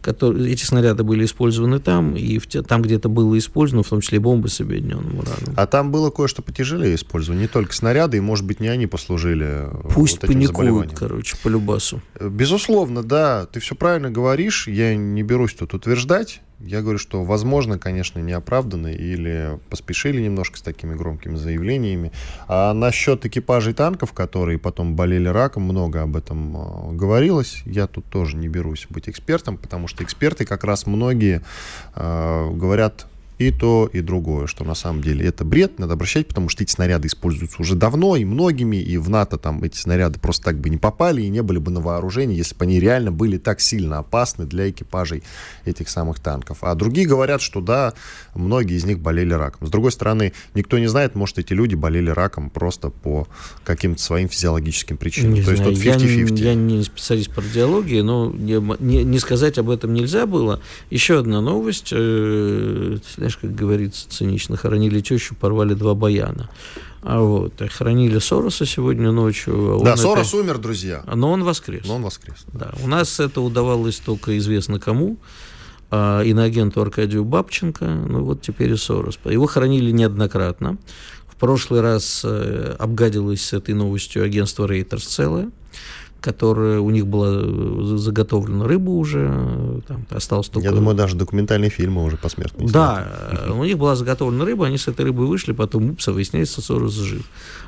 [0.00, 4.00] которые, эти снаряды были использованы там, и в те, там где-то было использовано, в том
[4.00, 5.54] числе бомбы с объединенным ураном.
[5.56, 9.46] А там было кое-что потяжелее использовано, не только снаряды, и, может быть, не они послужили
[9.46, 12.00] э, Пусть вот паникуют, короче, по любасу.
[12.20, 17.78] Безусловно, да, ты все правильно говоришь, я не берусь тут утверждать, я говорю, что, возможно,
[17.78, 22.12] конечно, не оправданы или поспешили немножко с такими громкими заявлениями.
[22.48, 27.62] А насчет экипажей танков, которые потом болели раком, много об этом э, говорилось.
[27.66, 31.42] Я тут тоже не берусь быть экспертом, потому что эксперты как раз многие
[31.94, 33.06] э, говорят
[33.38, 36.70] и то, и другое, что на самом деле это бред, надо обращать, потому что эти
[36.70, 40.70] снаряды используются уже давно и многими, и в НАТО там эти снаряды просто так бы
[40.70, 43.98] не попали и не были бы на вооружении, если бы они реально были так сильно
[43.98, 45.24] опасны для экипажей
[45.64, 46.58] этих самых танков.
[46.60, 47.94] А другие говорят, что да,
[48.34, 49.66] многие из них болели раком.
[49.66, 53.26] С другой стороны, никто не знает, может, эти люди болели раком просто по
[53.64, 55.34] каким-то своим физиологическим причинам.
[55.34, 56.36] Не То знаю, есть тут 50-50.
[56.38, 60.60] Я, я не специалист по радиологии, но не, не, не сказать об этом нельзя было.
[60.90, 66.50] Еще одна новость, э, знаешь, как говорится цинично, хоронили тещу, порвали два баяна.
[67.02, 69.80] А вот, хоронили Сороса сегодня ночью.
[69.82, 70.36] Да, Сорос это...
[70.38, 71.02] умер, друзья.
[71.14, 71.86] Но он воскрес.
[71.86, 72.44] Но он воскрес.
[72.52, 75.16] Да, у нас это удавалось только известно кому.
[75.90, 79.18] А, иноагенту Аркадию Бабченко, ну вот теперь и Сорос.
[79.24, 80.76] Его хоронили неоднократно.
[81.26, 85.50] В прошлый раз э, обгадилось с этой новостью агентство Reuters целое
[86.24, 90.66] которая у них была э, заготовлена рыба уже, там осталось только...
[90.66, 92.66] Я думаю, даже документальные фильмы уже посмертные.
[92.66, 93.52] Да, сняты.
[93.52, 97.26] у них была заготовлена рыба, они с этой рыбой вышли, потом, упс, выясняется, Сорос жив.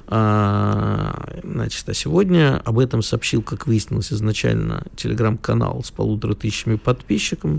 [0.09, 7.51] А, значит, а сегодня об этом сообщил, как выяснилось изначально, телеграм-канал с полутора тысячами подписчиков.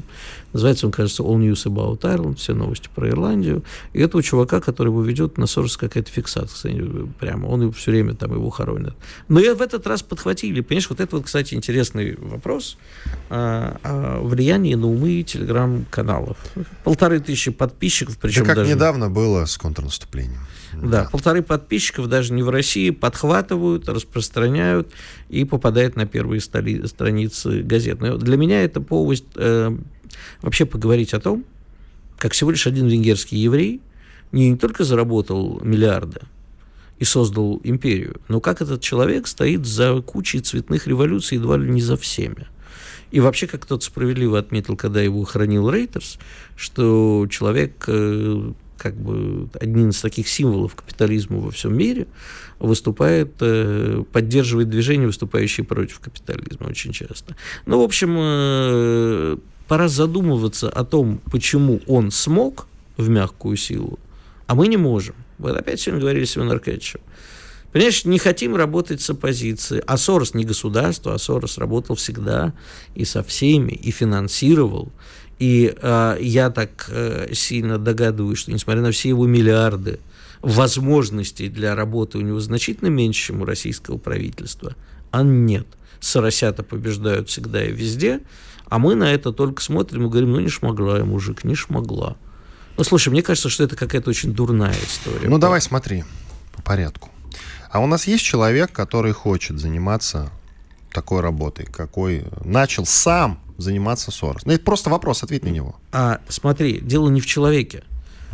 [0.53, 3.63] Называется он, кажется, All News About Ireland, все новости про Ирландию.
[3.93, 6.73] И этого чувака, который его ведет, на Сорос какая-то фиксация
[7.19, 7.47] прямо.
[7.47, 8.93] Он все время там его хоронит.
[9.27, 10.61] Но я в этот раз подхватили.
[10.61, 12.77] Понимаешь, вот это вот, кстати, интересный вопрос
[13.29, 16.37] а, о влиянии на умы телеграм-каналов.
[16.83, 18.73] Полторы тысячи подписчиков, причем да как даже...
[18.73, 20.41] недавно было с контрнаступлением.
[20.73, 24.91] Да, да, полторы подписчиков даже не в России подхватывают, распространяют
[25.29, 27.99] и попадают на первые столи, страницы газет.
[28.01, 29.75] Но для меня это повод э,
[30.41, 31.45] вообще поговорить о том,
[32.17, 33.81] как всего лишь один венгерский еврей
[34.31, 36.21] не, не только заработал миллиарды
[36.99, 41.81] и создал империю, но как этот человек стоит за кучей цветных революций едва ли не
[41.81, 42.47] за всеми.
[43.11, 46.19] И вообще, как кто-то справедливо отметил, когда его хранил Рейтерс,
[46.57, 52.07] что человек э, как бы один из таких символов капитализма во всем мире,
[52.59, 57.35] выступает, э, поддерживает движение, выступающие против капитализма очень часто.
[57.65, 63.99] Ну, в общем, э, пора задумываться о том, почему он смог в мягкую силу,
[64.47, 65.15] а мы не можем.
[65.37, 66.59] Вот опять сегодня говорили с Иваном.
[67.71, 69.83] Понимаешь, не хотим работать с оппозицией.
[69.85, 72.53] А Сорос не государство, а Сорос работал всегда
[72.95, 74.91] и со всеми, и финансировал,
[75.39, 79.99] и э, я так э, сильно догадываюсь, что несмотря на все его миллиарды
[80.41, 84.75] возможностей для работы у него значительно меньше, чем у российского правительства,
[85.11, 85.67] а нет.
[85.99, 88.21] соросята побеждают всегда и везде,
[88.65, 92.17] а мы на это только смотрим и говорим, ну не шмогла я, мужик, не шмогла.
[92.77, 95.27] Ну, слушай, мне кажется, что это какая-то очень дурная история.
[95.27, 96.03] Ну, давай смотри
[96.55, 97.09] по порядку.
[97.69, 100.31] А у нас есть человек, который хочет заниматься
[100.91, 104.45] такой работой, какой начал сам заниматься Сорос?
[104.45, 105.75] Ну, это просто вопрос, ответь на него.
[105.91, 107.83] А смотри, дело не в человеке.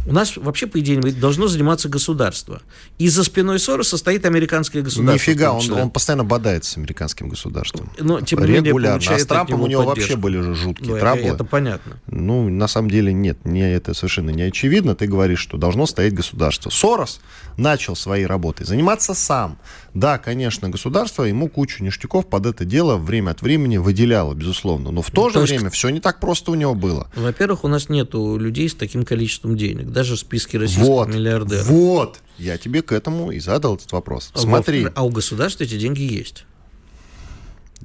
[0.06, 2.62] У нас вообще, по идее, должно заниматься государство.
[2.98, 5.32] И за спиной Сороса стоит американское государство.
[5.32, 7.90] Нифига, он, он постоянно бодается с американским государством.
[8.00, 9.16] Но, тем Регулярно.
[9.16, 10.14] А с Трампом у него поддержку.
[10.14, 11.28] вообще были же жуткие ну, траблы.
[11.28, 12.00] Это понятно.
[12.08, 14.96] Ну, на самом деле нет, мне это совершенно не очевидно.
[14.96, 16.70] Ты говоришь, что должно стоять государство.
[16.70, 17.22] Сорос
[17.58, 19.58] начал своей работой заниматься сам.
[19.94, 24.92] Да, конечно, государство ему кучу ништяков под это дело время от времени выделяло, безусловно.
[24.92, 25.52] Но в то, ну, то же есть...
[25.54, 27.10] время все не так просто у него было.
[27.16, 31.68] Во-первых, у нас нету людей с таким количеством денег, даже в списке российских вот, миллиардеров.
[31.68, 34.32] Вот, я тебе к этому и задал этот вопрос.
[34.34, 34.88] А Смотри.
[34.94, 36.46] А у государства эти деньги есть.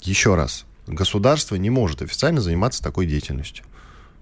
[0.02, 0.64] Еще раз.
[0.86, 3.64] Государство не может официально заниматься такой деятельностью.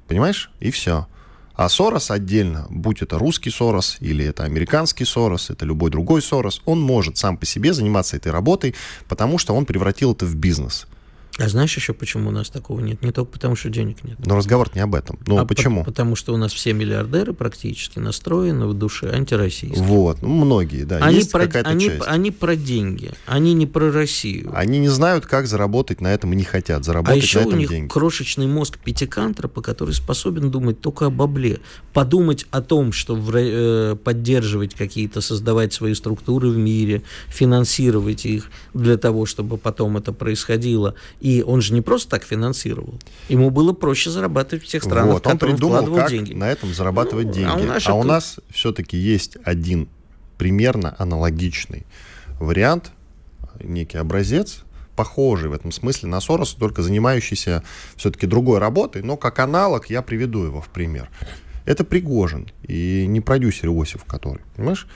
[0.09, 0.51] Понимаешь?
[0.61, 1.07] И все.
[1.55, 6.61] А Сорос отдельно, будь это русский Сорос или это американский Сорос, это любой другой Сорос,
[6.67, 8.75] он может сам по себе заниматься этой работой,
[9.09, 10.87] потому что он превратил это в бизнес.
[11.39, 13.03] А знаешь еще, почему у нас такого нет?
[13.03, 14.17] Не только потому, что денег нет.
[14.25, 15.19] Но разговор не об этом.
[15.27, 15.81] Ну, а почему?
[15.85, 19.83] По- потому что у нас все миллиардеры практически настроены в душе антироссийские.
[19.83, 20.97] Вот, ну, многие, да.
[20.99, 22.05] Они есть про, какая-то они, часть.
[22.07, 24.51] они про деньги, они не про Россию.
[24.55, 27.53] Они не знают, как заработать на этом и не хотят заработать а еще на этом
[27.53, 27.89] у них деньги.
[27.89, 31.61] крошечный мозг пятикантропа, который способен думать только об обле.
[31.93, 38.51] Подумать о том, что в, э, поддерживать какие-то, создавать свои структуры в мире, финансировать их
[38.73, 40.95] для того, чтобы потом это происходило.
[41.27, 43.01] И он же не просто так финансировал.
[43.29, 46.33] Ему было проще зарабатывать в тех странах, вот, в он придумал, как деньги.
[46.33, 47.67] на этом зарабатывать ну, деньги.
[47.69, 49.89] А у, а у нас все-таки есть один
[50.39, 51.85] примерно аналогичный
[52.39, 52.93] вариант,
[53.59, 54.63] некий образец,
[54.95, 57.65] похожий в этом смысле на Сороса, только занимающийся
[57.97, 61.11] все-таки другой работой, но как аналог я приведу его в пример.
[61.65, 64.87] Это Пригожин и не продюсер Иосиф, который, понимаешь?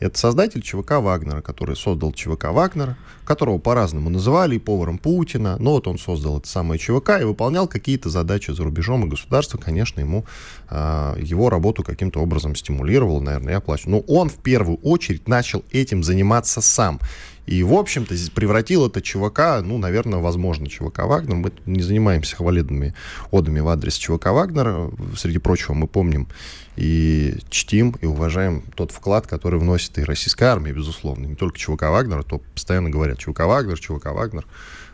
[0.00, 5.56] Это создатель ЧВК Вагнера, который создал ЧВК Вагнера, которого по-разному называли, и поваром Путина.
[5.58, 9.56] Но вот он создал это самое ЧВК и выполнял какие-то задачи за рубежом, и государство,
[9.56, 10.24] конечно, ему
[10.68, 13.96] э, его работу каким-то образом стимулировало, наверное, и оплачивало.
[13.96, 17.00] Но он в первую очередь начал этим заниматься сам.
[17.46, 21.36] И, в общем-то, превратил это ЧВК, ну, наверное, возможно, ЧВК Вагнер.
[21.36, 22.94] Мы не занимаемся хвалебными
[23.30, 24.90] одами в адрес ЧВК Вагнера.
[25.16, 26.28] Среди прочего, мы помним
[26.76, 31.26] и чтим, и уважаем тот вклад, который вносит и российская армия, безусловно.
[31.26, 34.46] Не только ЧВК Вагнера, то постоянно говорят ЧВК Вагнер, ЧВК Вагнер.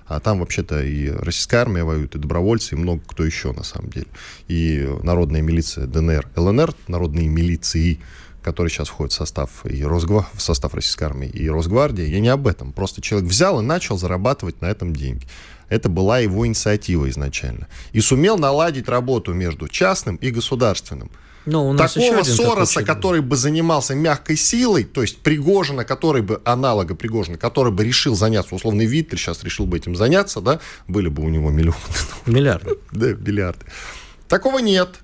[0.07, 3.91] А там вообще-то и российская армия воюет, и добровольцы, и много кто еще на самом
[3.91, 4.09] деле.
[4.49, 8.01] И народная милиция ДНР, ЛНР, народные милиции,
[8.43, 10.27] которые сейчас входят в состав, и Росгва...
[10.35, 12.73] в состав российской армии и Росгвардии, я не об этом.
[12.73, 15.27] Просто человек взял и начал зарабатывать на этом деньги.
[15.69, 17.69] Это была его инициатива изначально.
[17.93, 21.11] И сумел наладить работу между частным и государственным.
[21.47, 26.41] Но у нас Такого Сороса, который бы занимался мягкой силой, то есть Пригожина, который бы,
[26.45, 31.09] аналога Пригожина, который бы решил заняться, условный Виттель сейчас решил бы этим заняться, да, были
[31.09, 31.77] бы у него миллионы.
[32.27, 32.77] Миллиарды.
[32.93, 33.65] Да, миллиарды.
[34.29, 35.01] Такого нет.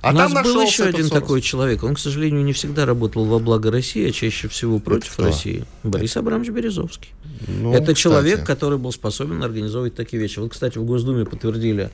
[0.00, 1.22] А У нас был еще один Сорос.
[1.22, 1.82] такой человек.
[1.82, 5.64] Он, к сожалению, не всегда работал во благо России, а чаще всего против России.
[5.82, 7.10] Борис Абрамович Березовский.
[7.48, 7.98] Ну, Это кстати.
[8.00, 10.38] человек, который был способен организовывать такие вещи.
[10.38, 11.90] Вот, кстати, в Госдуме подтвердили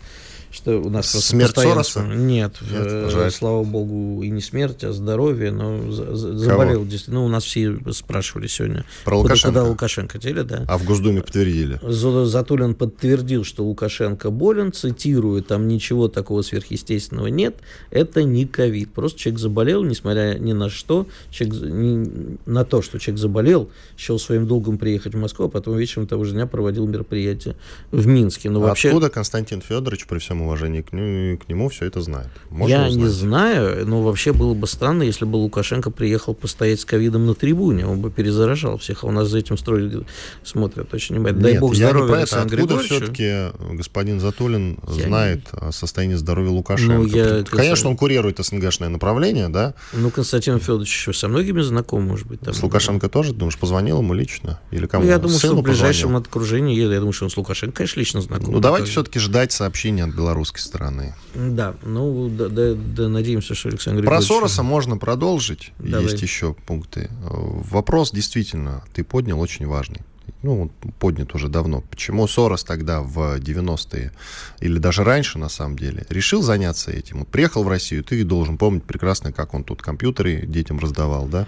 [0.54, 2.02] что у нас просто смерть Сороса?
[2.02, 7.20] Нет, Нет э, слава богу, и не смерть, а здоровье, но заболел действительно.
[7.20, 8.84] Ну, у нас все спрашивали сегодня.
[9.04, 9.48] Про Лукашенко?
[9.48, 10.64] Куда Лукашенко хотели, да.
[10.68, 11.80] А в Госдуме подтвердили?
[11.82, 17.56] Затулин подтвердил, что Лукашенко болен, цитирую, там ничего такого сверхъестественного нет,
[17.90, 18.92] это не ковид.
[18.92, 24.20] Просто человек заболел, несмотря ни на что, человек, ни, на то, что человек заболел, счел
[24.20, 27.56] своим долгом приехать в Москву, а потом вечером того же дня проводил мероприятие
[27.90, 28.50] в Минске.
[28.50, 28.88] Но а вообще...
[28.88, 32.28] Откуда Константин Федорович при всем уважение к, нему, к нему все это знает.
[32.50, 33.04] Можно Я узнать.
[33.04, 37.34] не знаю, но вообще было бы странно, если бы Лукашенко приехал постоять с ковидом на
[37.34, 40.04] трибуне, он бы перезаражал всех, а у нас за этим строили,
[40.42, 41.42] смотрят очень внимательно.
[41.42, 45.68] Дай Нет, бог здоровья я не Александру Откуда все-таки господин Затулин я знает не...
[45.68, 46.94] о состоянии здоровья Лукашенко?
[46.94, 49.74] Ну, я, Конечно, он курирует СНГшное направление, да?
[49.92, 52.40] Ну, Константин Федорович со многими знаком, может быть.
[52.40, 53.10] Там, с Лукашенко да.
[53.10, 54.60] тоже, думаешь, позвонил ему лично?
[54.70, 55.04] Или кому?
[55.04, 56.28] Ну, я думаю, Сыну что в ближайшем позвонил?
[56.28, 58.52] окружении, я думаю, что он с Лукашенко, конечно, лично знаком.
[58.52, 61.14] Ну, давайте все-таки ждать сообщения от Беларуси белорусской стороны.
[61.34, 64.28] Да, ну, да, да, да надеемся, что Александр Про Григорьевич...
[64.28, 66.04] Сороса можно продолжить, Давай.
[66.04, 67.08] есть еще пункты.
[67.20, 70.00] Вопрос действительно ты поднял очень важный.
[70.42, 71.82] ну, поднят уже давно.
[71.82, 74.12] Почему Сорос тогда в 90-е,
[74.60, 77.24] или даже раньше, на самом деле, решил заняться этим?
[77.24, 81.46] Приехал в Россию, ты должен помнить прекрасно, как он тут компьютеры детям раздавал, да,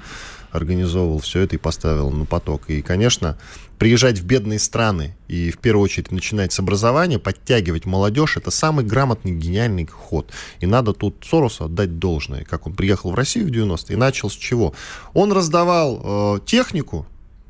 [0.52, 2.68] организовывал все это и поставил на поток.
[2.68, 3.38] И, конечно,
[3.78, 8.84] приезжать в бедные страны и в первую очередь начинать с образования, подтягивать молодежь, это самый
[8.84, 10.30] грамотный, гениальный ход.
[10.60, 12.44] И надо тут Соросу отдать должное.
[12.44, 14.74] Как он приехал в Россию в 90-е и начал с чего?
[15.12, 17.06] Он раздавал э, технику,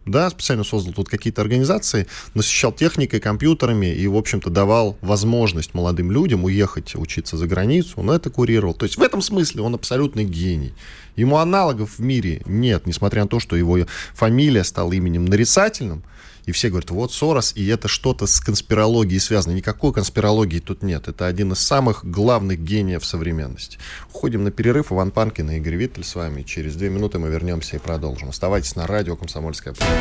[0.06, 6.12] да, специально создал тут какие-то организации, насыщал техникой, компьютерами и, в общем-то, давал возможность молодым
[6.12, 8.74] людям уехать учиться за границу, он это курировал.
[8.74, 10.72] То есть в этом смысле он абсолютный гений.
[11.16, 13.78] Ему аналогов в мире нет, несмотря на то, что его
[14.14, 16.04] фамилия стала именем нарицательным,
[16.46, 19.52] и все говорят, вот Сорос, и это что-то с конспирологией связано.
[19.52, 21.08] Никакой конспирологии тут нет.
[21.08, 23.78] Это один из самых главных гениев современности.
[24.12, 24.92] Уходим на перерыв.
[24.92, 26.42] Иван Панкин и Игорь Виттель с вами.
[26.42, 28.28] Через две минуты мы вернемся и продолжим.
[28.28, 29.96] Оставайтесь на радио «Комсомольская правда».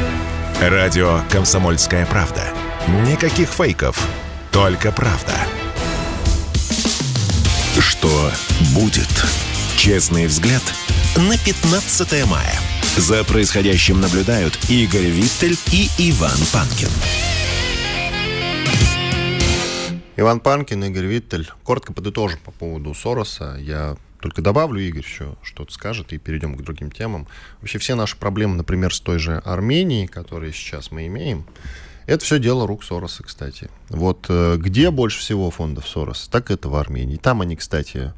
[0.61, 2.43] Радио «Комсомольская правда».
[3.07, 4.07] Никаких фейков,
[4.51, 5.33] только правда.
[7.79, 8.31] Что
[8.75, 9.25] будет?
[9.77, 10.61] Честный взгляд
[11.15, 12.74] на 15 мая.
[12.97, 16.87] За происходящим наблюдают Игорь Виттель и Иван Панкин.
[20.15, 21.49] Иван Панкин, Игорь Виттель.
[21.65, 23.57] Коротко подытожим по поводу Сороса.
[23.59, 27.27] Я только добавлю, Игорь еще что-то скажет, и перейдем к другим темам.
[27.59, 31.45] Вообще все наши проблемы, например, с той же Арменией, которые сейчас мы имеем,
[32.07, 33.69] это все дело рук Сороса, кстати.
[33.89, 37.17] Вот э, где больше всего фондов Сороса, так это в Армении.
[37.17, 38.13] Там они, кстати,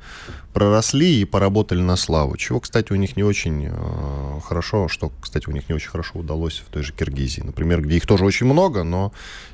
[0.53, 2.35] проросли и поработали на славу.
[2.35, 6.19] Чего, кстати, у них не очень э, хорошо, что, кстати, у них не очень хорошо
[6.19, 9.13] удалось в той же Киргизии, например, где их тоже очень много, но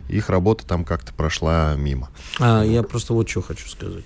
[0.10, 2.10] их работа там как-то прошла мимо.
[2.40, 4.04] А, я просто вот что хочу сказать.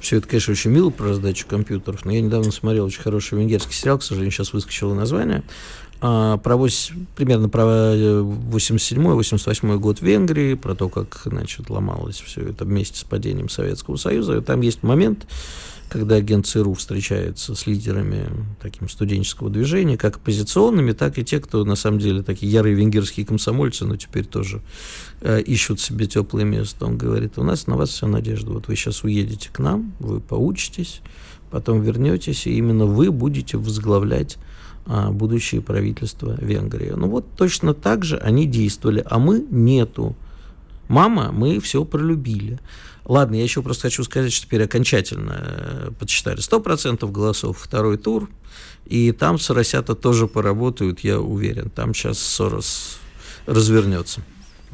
[0.00, 3.74] Все это, конечно, очень мило про раздачу компьютеров, но я недавно смотрел очень хороший венгерский
[3.74, 5.42] сериал, к сожалению, сейчас выскочило название.
[6.08, 12.42] А, про 8, примерно про 87-88 э, год Венгрии, про то, как значит, ломалось все
[12.42, 14.36] это вместе с падением Советского Союза.
[14.36, 15.26] И там есть момент,
[15.88, 18.28] когда агент ЦРУ встречается с лидерами
[18.62, 23.26] таким студенческого движения, как оппозиционными, так и те, кто на самом деле такие ярые венгерские
[23.26, 24.62] комсомольцы, но теперь тоже
[25.22, 26.86] э, ищут себе теплое место.
[26.86, 28.52] Он говорит, у нас на вас вся надежда.
[28.52, 31.00] Вот вы сейчас уедете к нам, вы поучитесь,
[31.50, 34.38] потом вернетесь, и именно вы будете возглавлять
[34.86, 36.90] а, будущее правительство Венгрии.
[36.90, 40.14] Ну вот точно так же они действовали, а мы нету.
[40.88, 42.60] Мама, мы все пролюбили.
[43.04, 48.28] Ладно, я еще просто хочу сказать, что теперь окончательно э, подсчитали 100% голосов, второй тур,
[48.84, 51.70] и там Соросята тоже поработают, я уверен.
[51.70, 52.98] Там сейчас Сорос
[53.46, 54.22] развернется.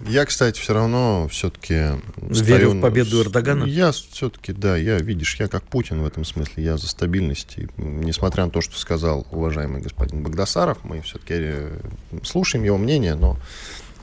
[0.07, 1.75] Я, кстати, все равно все-таки...
[2.17, 2.71] Верю стою...
[2.73, 3.65] в победу Эрдогана?
[3.65, 7.59] Я все-таки, да, я, видишь, я как Путин в этом смысле, я за стабильность.
[7.59, 11.81] И, несмотря на то, что сказал уважаемый господин Багдасаров, мы все-таки э,
[12.25, 13.37] слушаем его мнение, но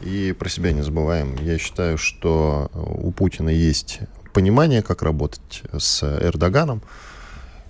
[0.02, 1.36] и про себя не забываем.
[1.42, 4.00] Я считаю, что у Путина есть
[4.34, 6.82] понимание, как работать с Эрдоганом,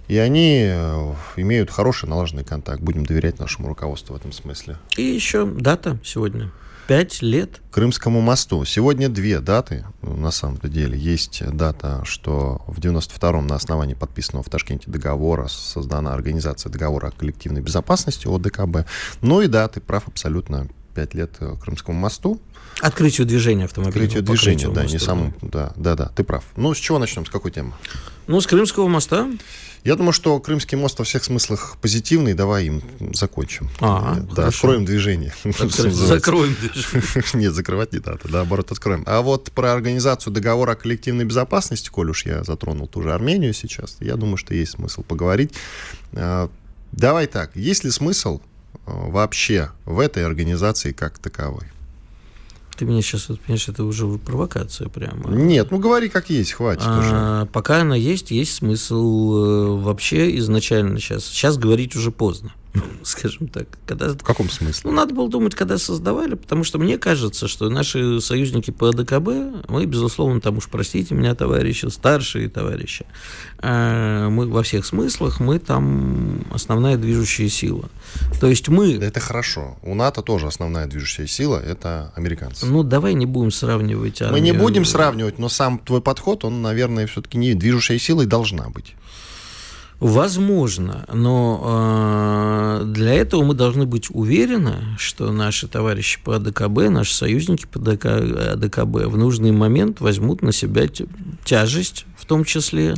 [0.07, 2.81] и они э, имеют хороший налаженный контакт.
[2.81, 4.77] Будем доверять нашему руководству в этом смысле.
[4.97, 6.51] И еще дата сегодня.
[6.89, 7.61] Пять лет.
[7.69, 8.65] Крымскому мосту.
[8.65, 10.97] Сегодня две даты, на самом-то деле.
[10.97, 17.11] Есть дата, что в 92-м на основании подписанного в Ташкенте договора создана Организация договора о
[17.11, 18.89] коллективной безопасности ОДКБ.
[19.21, 22.41] Ну и даты, прав абсолютно, пять лет Крымскому мосту.
[22.81, 24.05] Открытию движения автомобиля.
[24.05, 26.43] Открытию движения, да, мосту, не самым, да, да, да, ты прав.
[26.55, 27.73] Ну, с чего начнем, с какой темы?
[28.25, 29.29] Ну, с Крымского моста.
[29.83, 32.33] Я думаю, что Крымский мост во всех смыслах позитивный.
[32.33, 32.81] Давай им
[33.13, 33.69] закончим.
[33.79, 34.47] А, да, хорошо.
[34.47, 35.33] откроем движение.
[35.43, 37.23] Закроем движение.
[37.33, 39.03] Нет, закрывать не надо, наоборот, откроем.
[39.05, 43.53] А вот про организацию договора о коллективной безопасности, коль уж я затронул ту же Армению
[43.53, 45.53] сейчас, я думаю, что есть смысл поговорить.
[46.13, 46.49] А,
[46.91, 48.41] давай так, есть ли смысл
[48.85, 51.65] а, вообще в этой организации как таковой?
[52.79, 55.35] Ты меня сейчас, понимаешь, это уже провокация прямо.
[55.35, 56.99] Нет, ну говори как есть, хватит а,
[57.43, 57.51] уже.
[57.51, 61.25] Пока она есть, есть смысл э, вообще изначально сейчас.
[61.25, 62.53] Сейчас говорить уже поздно.
[63.03, 63.67] скажем так.
[63.85, 64.09] Когда...
[64.09, 64.89] В каком смысле?
[64.89, 69.69] Ну, надо было думать, когда создавали, потому что мне кажется, что наши союзники по АДКБ,
[69.69, 73.05] мы, безусловно, там уж, простите меня, товарищи, старшие товарищи,
[73.59, 77.89] а, мы во всех смыслах, мы там основная движущая сила.
[78.39, 78.93] То есть мы...
[78.93, 79.77] Это хорошо.
[79.81, 82.65] У НАТО тоже основная движущая сила– это американцы.
[82.65, 84.21] Ну, давай не будем сравнивать.
[84.21, 84.39] Армию.
[84.39, 88.69] Мы не будем сравнивать, но сам твой подход, он, наверное, все-таки не движущей силой должна
[88.69, 88.95] быть.
[89.99, 97.13] Возможно, но э, для этого мы должны быть уверены, что наши товарищи по АДКБ, наши
[97.13, 100.87] союзники по ДК, АДКБ в нужный момент возьмут на себя
[101.43, 102.95] тяжесть в том числе,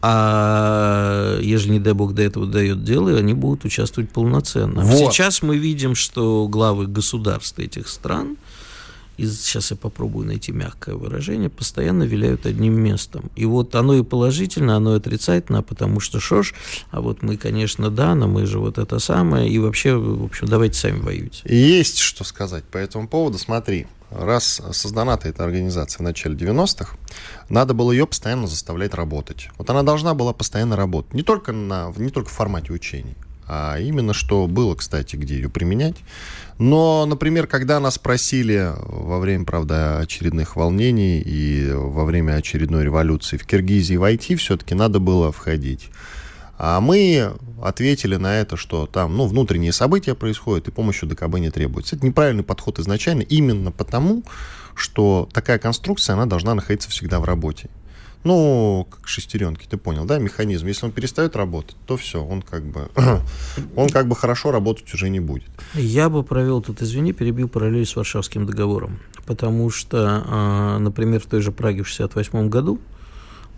[0.00, 4.82] а ежели, не дай бог, до этого дает дело, они будут участвовать полноценно.
[4.82, 5.12] Вот.
[5.12, 8.38] Сейчас мы видим, что главы государств этих стран
[9.16, 13.30] и сейчас я попробую найти мягкое выражение, постоянно виляют одним местом.
[13.36, 16.54] И вот оно и положительно, оно и отрицательно, потому что ж,
[16.90, 20.48] а вот мы, конечно, да, но мы же вот это самое, и вообще, в общем,
[20.48, 21.42] давайте сами воюйте.
[21.44, 23.38] Есть что сказать по этому поводу.
[23.38, 26.96] Смотри, раз создана эта организация в начале 90-х,
[27.48, 29.48] надо было ее постоянно заставлять работать.
[29.58, 31.14] Вот она должна была постоянно работать.
[31.14, 35.48] Не только, на, не только в формате учений, а именно что было, кстати, где ее
[35.48, 35.96] применять.
[36.58, 43.36] Но, например, когда нас просили во время, правда, очередных волнений и во время очередной революции
[43.36, 45.90] в Киргизии войти, все-таки надо было входить.
[46.56, 51.50] А мы ответили на это, что там ну, внутренние события происходят, и помощью ДКБ не
[51.50, 51.96] требуется.
[51.96, 54.22] Это неправильный подход изначально, именно потому,
[54.76, 57.68] что такая конструкция, она должна находиться всегда в работе.
[58.24, 60.66] Ну, как шестеренки, ты понял, да, механизм.
[60.66, 62.88] Если он перестает работать, то все, он как бы,
[63.76, 65.50] он как бы хорошо работать уже не будет.
[65.74, 68.98] Я бы провел тут, извини, перебил параллель с Варшавским договором.
[69.26, 72.78] Потому что, а, например, в той же Праге в 68 году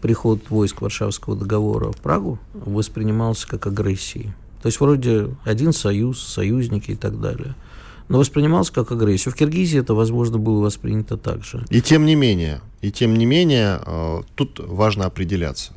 [0.02, 4.32] приход войск Варшавского договора в Прагу воспринимался как агрессией.
[4.62, 7.54] То есть вроде один союз, союзники и так далее–
[8.08, 9.32] но воспринималось как агрессию.
[9.32, 11.64] В Киргизии это, возможно, было воспринято так же.
[11.70, 15.72] И тем не менее, и тем не менее, э, тут важно определяться.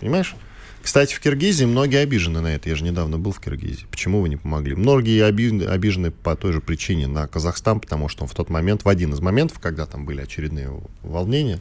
[0.00, 0.34] Понимаешь?
[0.82, 2.68] Кстати, в Киргизии многие обижены на это.
[2.68, 3.86] Я же недавно был в Киргизии.
[3.88, 4.74] Почему вы не помогли?
[4.74, 8.84] Многие обижены, обижены по той же причине на Казахстан, потому что он в тот момент,
[8.84, 10.70] в один из моментов, когда там были очередные
[11.02, 11.60] волнения,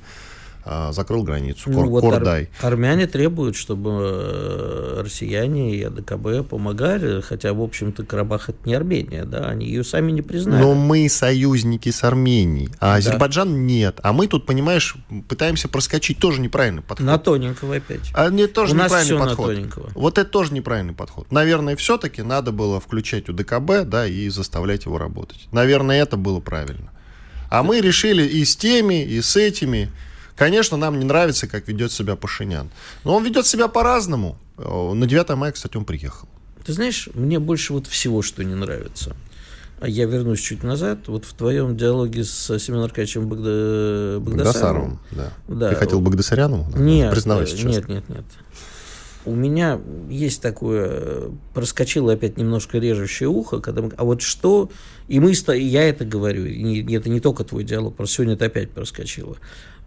[0.64, 1.70] а, закрыл границу.
[1.70, 2.50] Ну, Кор, вот Кордай.
[2.62, 8.74] Ар- армяне требуют, чтобы э, россияне и АДКБ помогали, хотя, в общем-то, Карабах это не
[8.74, 10.62] Армения, да, они ее сами не признали.
[10.62, 13.58] Но мы союзники с Арменией, а Азербайджан да.
[13.58, 14.00] нет.
[14.04, 14.96] А мы тут, понимаешь,
[15.28, 17.06] пытаемся проскочить тоже неправильный подход.
[17.06, 18.12] На тоненького опять.
[18.14, 19.48] А не тоже У неправильный нас подход.
[19.48, 19.90] На тоненького.
[19.96, 21.32] Вот это тоже неправильный подход.
[21.32, 25.48] Наверное, все-таки надо было включать у ДКБ, да, и заставлять его работать.
[25.52, 26.92] Наверное, это было правильно.
[27.50, 29.92] А мы решили и с теми, и с этими.
[30.42, 32.72] Конечно, нам не нравится, как ведет себя Пашинян.
[33.04, 34.40] Но он ведет себя по-разному.
[34.58, 36.28] Э, на 9 мая, кстати, он приехал.
[36.66, 39.16] Ты знаешь, мне больше вот всего, что не нравится.
[39.80, 41.08] А я вернусь чуть назад.
[41.10, 44.20] Вот в твоем диалоге с Семеном Аркадьевичем Богда...
[44.20, 45.00] Богдасаровым.
[45.12, 45.32] да.
[45.48, 45.70] да.
[45.70, 46.68] Ты хотел Богдасаряну?
[46.76, 47.70] Нет, Признавайся честно.
[47.70, 48.26] нет, нет, нет.
[49.26, 49.80] У меня
[50.10, 54.72] есть такое, проскочило опять немножко режущее ухо, когда мы, а вот что,
[55.08, 58.46] и мы, и я это говорю, и это не только твой диалог, просто сегодня это
[58.46, 59.38] опять проскочило.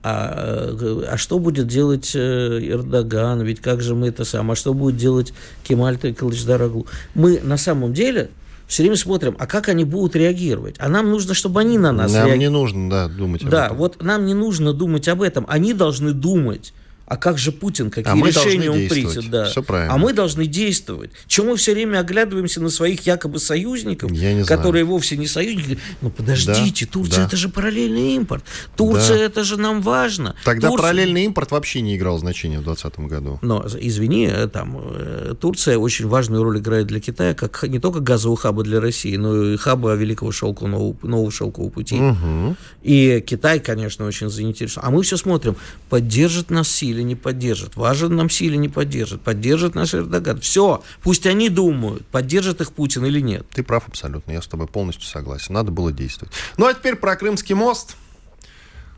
[0.07, 2.19] А, э, а что будет делать э,
[2.63, 3.41] Эрдоган?
[3.41, 4.51] Ведь как же мы это сам?
[4.51, 5.33] А что будет делать
[5.63, 6.87] Кемаль Кылычдараглу?
[7.15, 8.29] Мы на самом деле
[8.67, 10.77] все время смотрим, а как они будут реагировать?
[10.79, 12.39] А нам нужно, чтобы они на нас Нам реаг...
[12.39, 13.77] не нужно, да, думать об да, этом.
[13.77, 15.47] Да, вот нам не нужно думать об этом.
[15.49, 16.75] Они должны думать
[17.07, 19.31] а как же Путин, какие а решения он примет?
[19.31, 19.45] Да.
[19.45, 19.95] Все правильно.
[19.95, 21.11] А мы должны действовать.
[21.27, 24.11] Чем мы все время оглядываемся на своих якобы союзников,
[24.47, 24.87] которые знаю.
[24.87, 25.79] вовсе не союзники?
[26.01, 27.27] Ну подождите, да, Турция да.
[27.27, 28.45] это же параллельный импорт.
[28.75, 29.25] Турция да.
[29.25, 30.35] это же нам важно.
[30.45, 30.83] Тогда Турция...
[30.83, 33.39] параллельный импорт вообще не играл значения в 2020 году.
[33.43, 38.01] Но, извини, э, там, э, Турция очень важную роль играет для Китая, как не только
[38.01, 41.97] газового хаба для России, но и хаба Великого шелкового, нового шелкового пути.
[41.97, 42.57] Угу.
[42.83, 44.89] И Китай, конечно, очень заинтересован.
[44.89, 45.57] А мы все смотрим,
[45.91, 50.41] поддержит нас сильно или не поддержит, важен нам или не поддержит, поддержит наш Эрдоган.
[50.41, 53.47] Все, пусть они думают, поддержит их Путин или нет.
[53.53, 55.55] Ты прав абсолютно, я с тобой полностью согласен.
[55.55, 56.33] Надо было действовать.
[56.57, 57.97] Ну, а теперь про Крымский мост.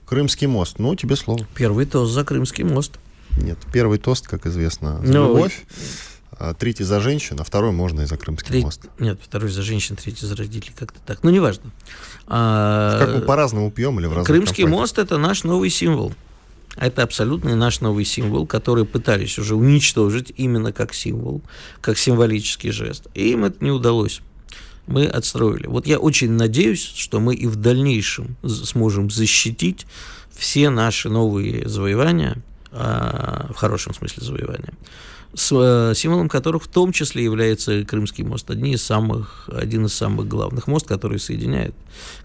[0.06, 0.78] Крымский мост.
[0.78, 1.46] Ну, тебе слово.
[1.54, 2.98] Первый тост за Крымский мост.
[3.36, 5.64] Нет, первый тост, как известно, за ну, любовь.
[6.38, 8.64] А третий за женщин, а второй можно и за Крымский Треть...
[8.64, 8.82] мост.
[8.98, 11.22] Нет, второй за женщин, третий за родителей, как-то так.
[11.22, 11.70] Ну, неважно.
[12.26, 12.98] А...
[12.98, 14.80] Как мы по-разному пьем или в разных Крымский компаниях?
[14.80, 16.12] мост– это наш новый символ.
[16.76, 21.42] Это абсолютно наш новый символ, который пытались уже уничтожить именно как символ,
[21.80, 23.06] как символический жест.
[23.14, 24.20] И им это не удалось.
[24.86, 25.66] Мы отстроили.
[25.66, 29.86] Вот я очень надеюсь, что мы и в дальнейшем сможем защитить
[30.30, 34.74] все наши новые завоевания, а, в хорошем смысле завоевания,
[35.34, 39.94] с э, символом которых в том числе является Крымский мост, один из самых, один из
[39.94, 41.74] самых главных мост, который соединяет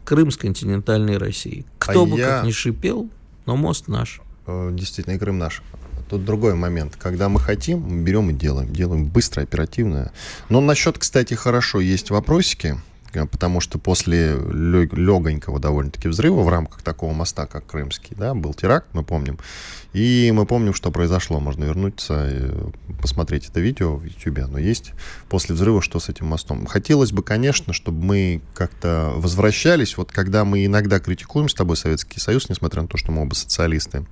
[0.06, 1.66] Крым с континентальной Россией.
[1.80, 2.28] Кто а бы я...
[2.28, 3.10] как ни шипел,
[3.46, 4.22] но мост наш.
[4.48, 5.62] Э, действительно, и Крым наш.
[6.10, 6.96] Тут другой момент.
[6.98, 8.74] Когда мы хотим, мы берем и делаем.
[8.74, 10.12] Делаем быстро, оперативно.
[10.50, 12.78] Но насчет, кстати, хорошо, есть вопросики,
[13.32, 18.88] потому что после легонького довольно-таки взрыва в рамках такого моста, как Крымский, да, был теракт,
[18.94, 19.38] мы помним.
[19.94, 21.40] И мы помним, что произошло.
[21.40, 22.54] Можно вернуться
[23.02, 24.40] посмотреть это видео в YouTube.
[24.40, 24.94] Оно есть.
[25.28, 26.66] После взрыва, что с этим мостом.
[26.66, 29.98] Хотелось бы, конечно, чтобы мы как-то возвращались.
[29.98, 33.34] Вот когда мы иногда критикуем с тобой Советский Союз, несмотря на то, что мы оба
[33.34, 34.06] социалисты,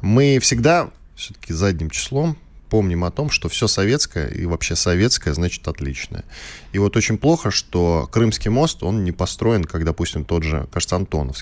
[0.00, 2.36] мы всегда все-таки задним числом
[2.72, 6.24] помним о том, что все советское и вообще советское значит отличное.
[6.72, 10.98] И вот очень плохо, что Крымский мост, он не построен, как, допустим, тот же, кажется,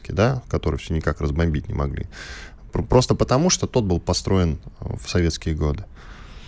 [0.08, 2.08] да, который все никак разбомбить не могли.
[2.72, 5.84] Просто потому, что тот был построен в советские годы.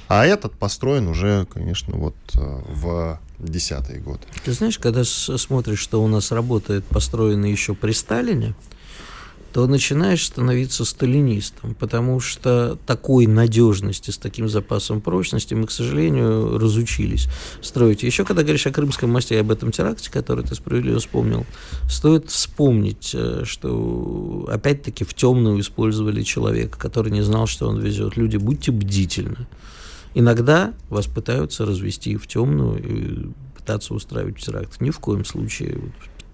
[0.08, 4.22] А этот построен уже, конечно, вот э, в десятые годы.
[4.44, 8.56] Ты знаешь, когда смотришь, что у нас работает построено еще при Сталине,
[9.52, 16.58] то начинаешь становиться сталинистом, потому что такой надежности, с таким запасом прочности мы, к сожалению,
[16.58, 17.28] разучились
[17.60, 18.02] строить.
[18.02, 21.44] Еще когда говоришь о Крымском мосте и об этом теракте, который ты справедливо вспомнил,
[21.88, 28.16] стоит вспомнить, э, что опять-таки в темную использовали человека, который не знал, что он везет.
[28.16, 29.46] Люди, будьте бдительны.
[30.14, 34.80] Иногда вас пытаются развести в темную и пытаться устраивать теракт.
[34.80, 35.78] Ни в коем случае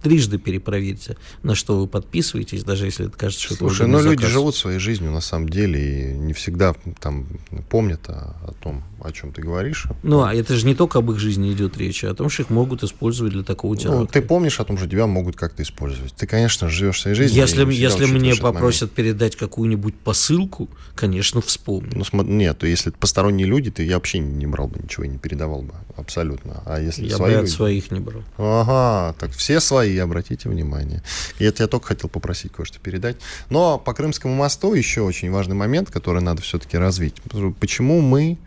[0.03, 4.11] трижды перепроверьте, на что вы подписываетесь, даже если это кажется, что Слушай, это но ну,
[4.11, 7.27] люди живут своей жизнью на самом деле и не всегда там
[7.69, 9.87] помнят о, о том, о чем ты говоришь.
[10.03, 12.43] Ну, а это же не только об их жизни идет речь, а о том, что
[12.43, 14.01] их могут использовать для такого теракта.
[14.01, 16.15] Ну, ты помнишь о том, что тебя могут как-то использовать.
[16.15, 17.41] Ты, конечно, живешь своей жизнью.
[17.41, 21.93] Если, если мне попросят передать какую-нибудь посылку, конечно, вспомню.
[21.95, 25.09] Ну, см- нет, то если посторонние люди, то я вообще не брал бы ничего и
[25.09, 25.75] не передавал бы.
[25.97, 26.63] Абсолютно.
[26.65, 27.55] А если я свои бы от люди...
[27.55, 28.23] своих не брал.
[28.37, 31.03] Ага, так все свои, обратите внимание.
[31.39, 33.17] И это я только хотел попросить кое-что передать.
[33.51, 37.17] Но по Крымскому мосту еще очень важный момент, который надо все-таки развить.
[37.61, 38.39] Почему мы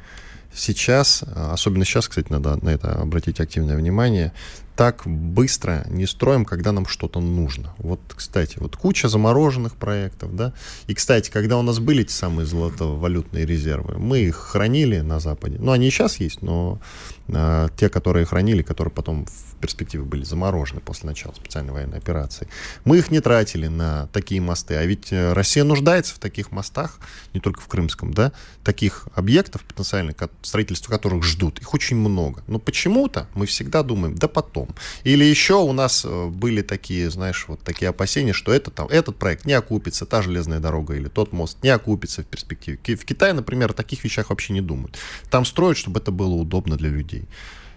[0.54, 4.34] сейчас, особенно сейчас, кстати, надо на это обратить активное внимание,
[4.76, 7.74] так быстро не строим, когда нам что-то нужно.
[7.78, 10.54] Вот, кстати, вот куча замороженных проектов, да.
[10.88, 15.58] И, кстати, когда у нас были эти самые золотовалютные резервы, мы их хранили на Западе.
[15.60, 16.80] Ну, они и сейчас есть, но
[17.28, 22.48] э, те, которые хранили, которые потом в перспективе были заморожены после начала специальной военной операции,
[22.84, 24.76] мы их не тратили на такие мосты.
[24.76, 26.98] А ведь э, Россия нуждается в таких мостах,
[27.34, 28.32] не только в Крымском, да,
[28.64, 31.60] таких объектов потенциальных, строительство которых ждут.
[31.60, 32.44] Их очень много.
[32.48, 34.70] Но почему-то мы всегда думаем, да потом.
[35.04, 39.18] Или еще у нас э, были такие, знаешь, вот такие опасения, что это, там, этот
[39.18, 42.78] проект не окупится, та железная дорога или тот мост не окупится в перспективе.
[42.78, 44.98] В Китае, например, о таких вещах вообще не думают.
[45.30, 47.26] Там строят, чтобы это было удобно для людей.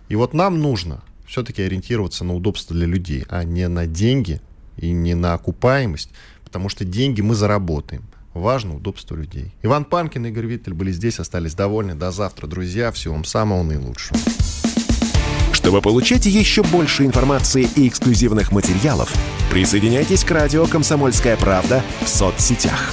[0.09, 4.41] И вот нам нужно все-таки ориентироваться на удобство для людей, а не на деньги
[4.77, 6.11] и не на окупаемость,
[6.45, 8.05] потому что деньги мы заработаем.
[8.35, 9.53] Важно удобство людей.
[9.63, 11.95] Иван Панкин и Игорь Виттель были здесь, остались довольны.
[11.95, 12.91] До завтра, друзья.
[12.91, 14.19] Всего вам самого наилучшего.
[15.53, 19.15] Чтобы получать еще больше информации и эксклюзивных материалов,
[19.51, 22.93] присоединяйтесь к радио «Комсомольская правда» в соцсетях.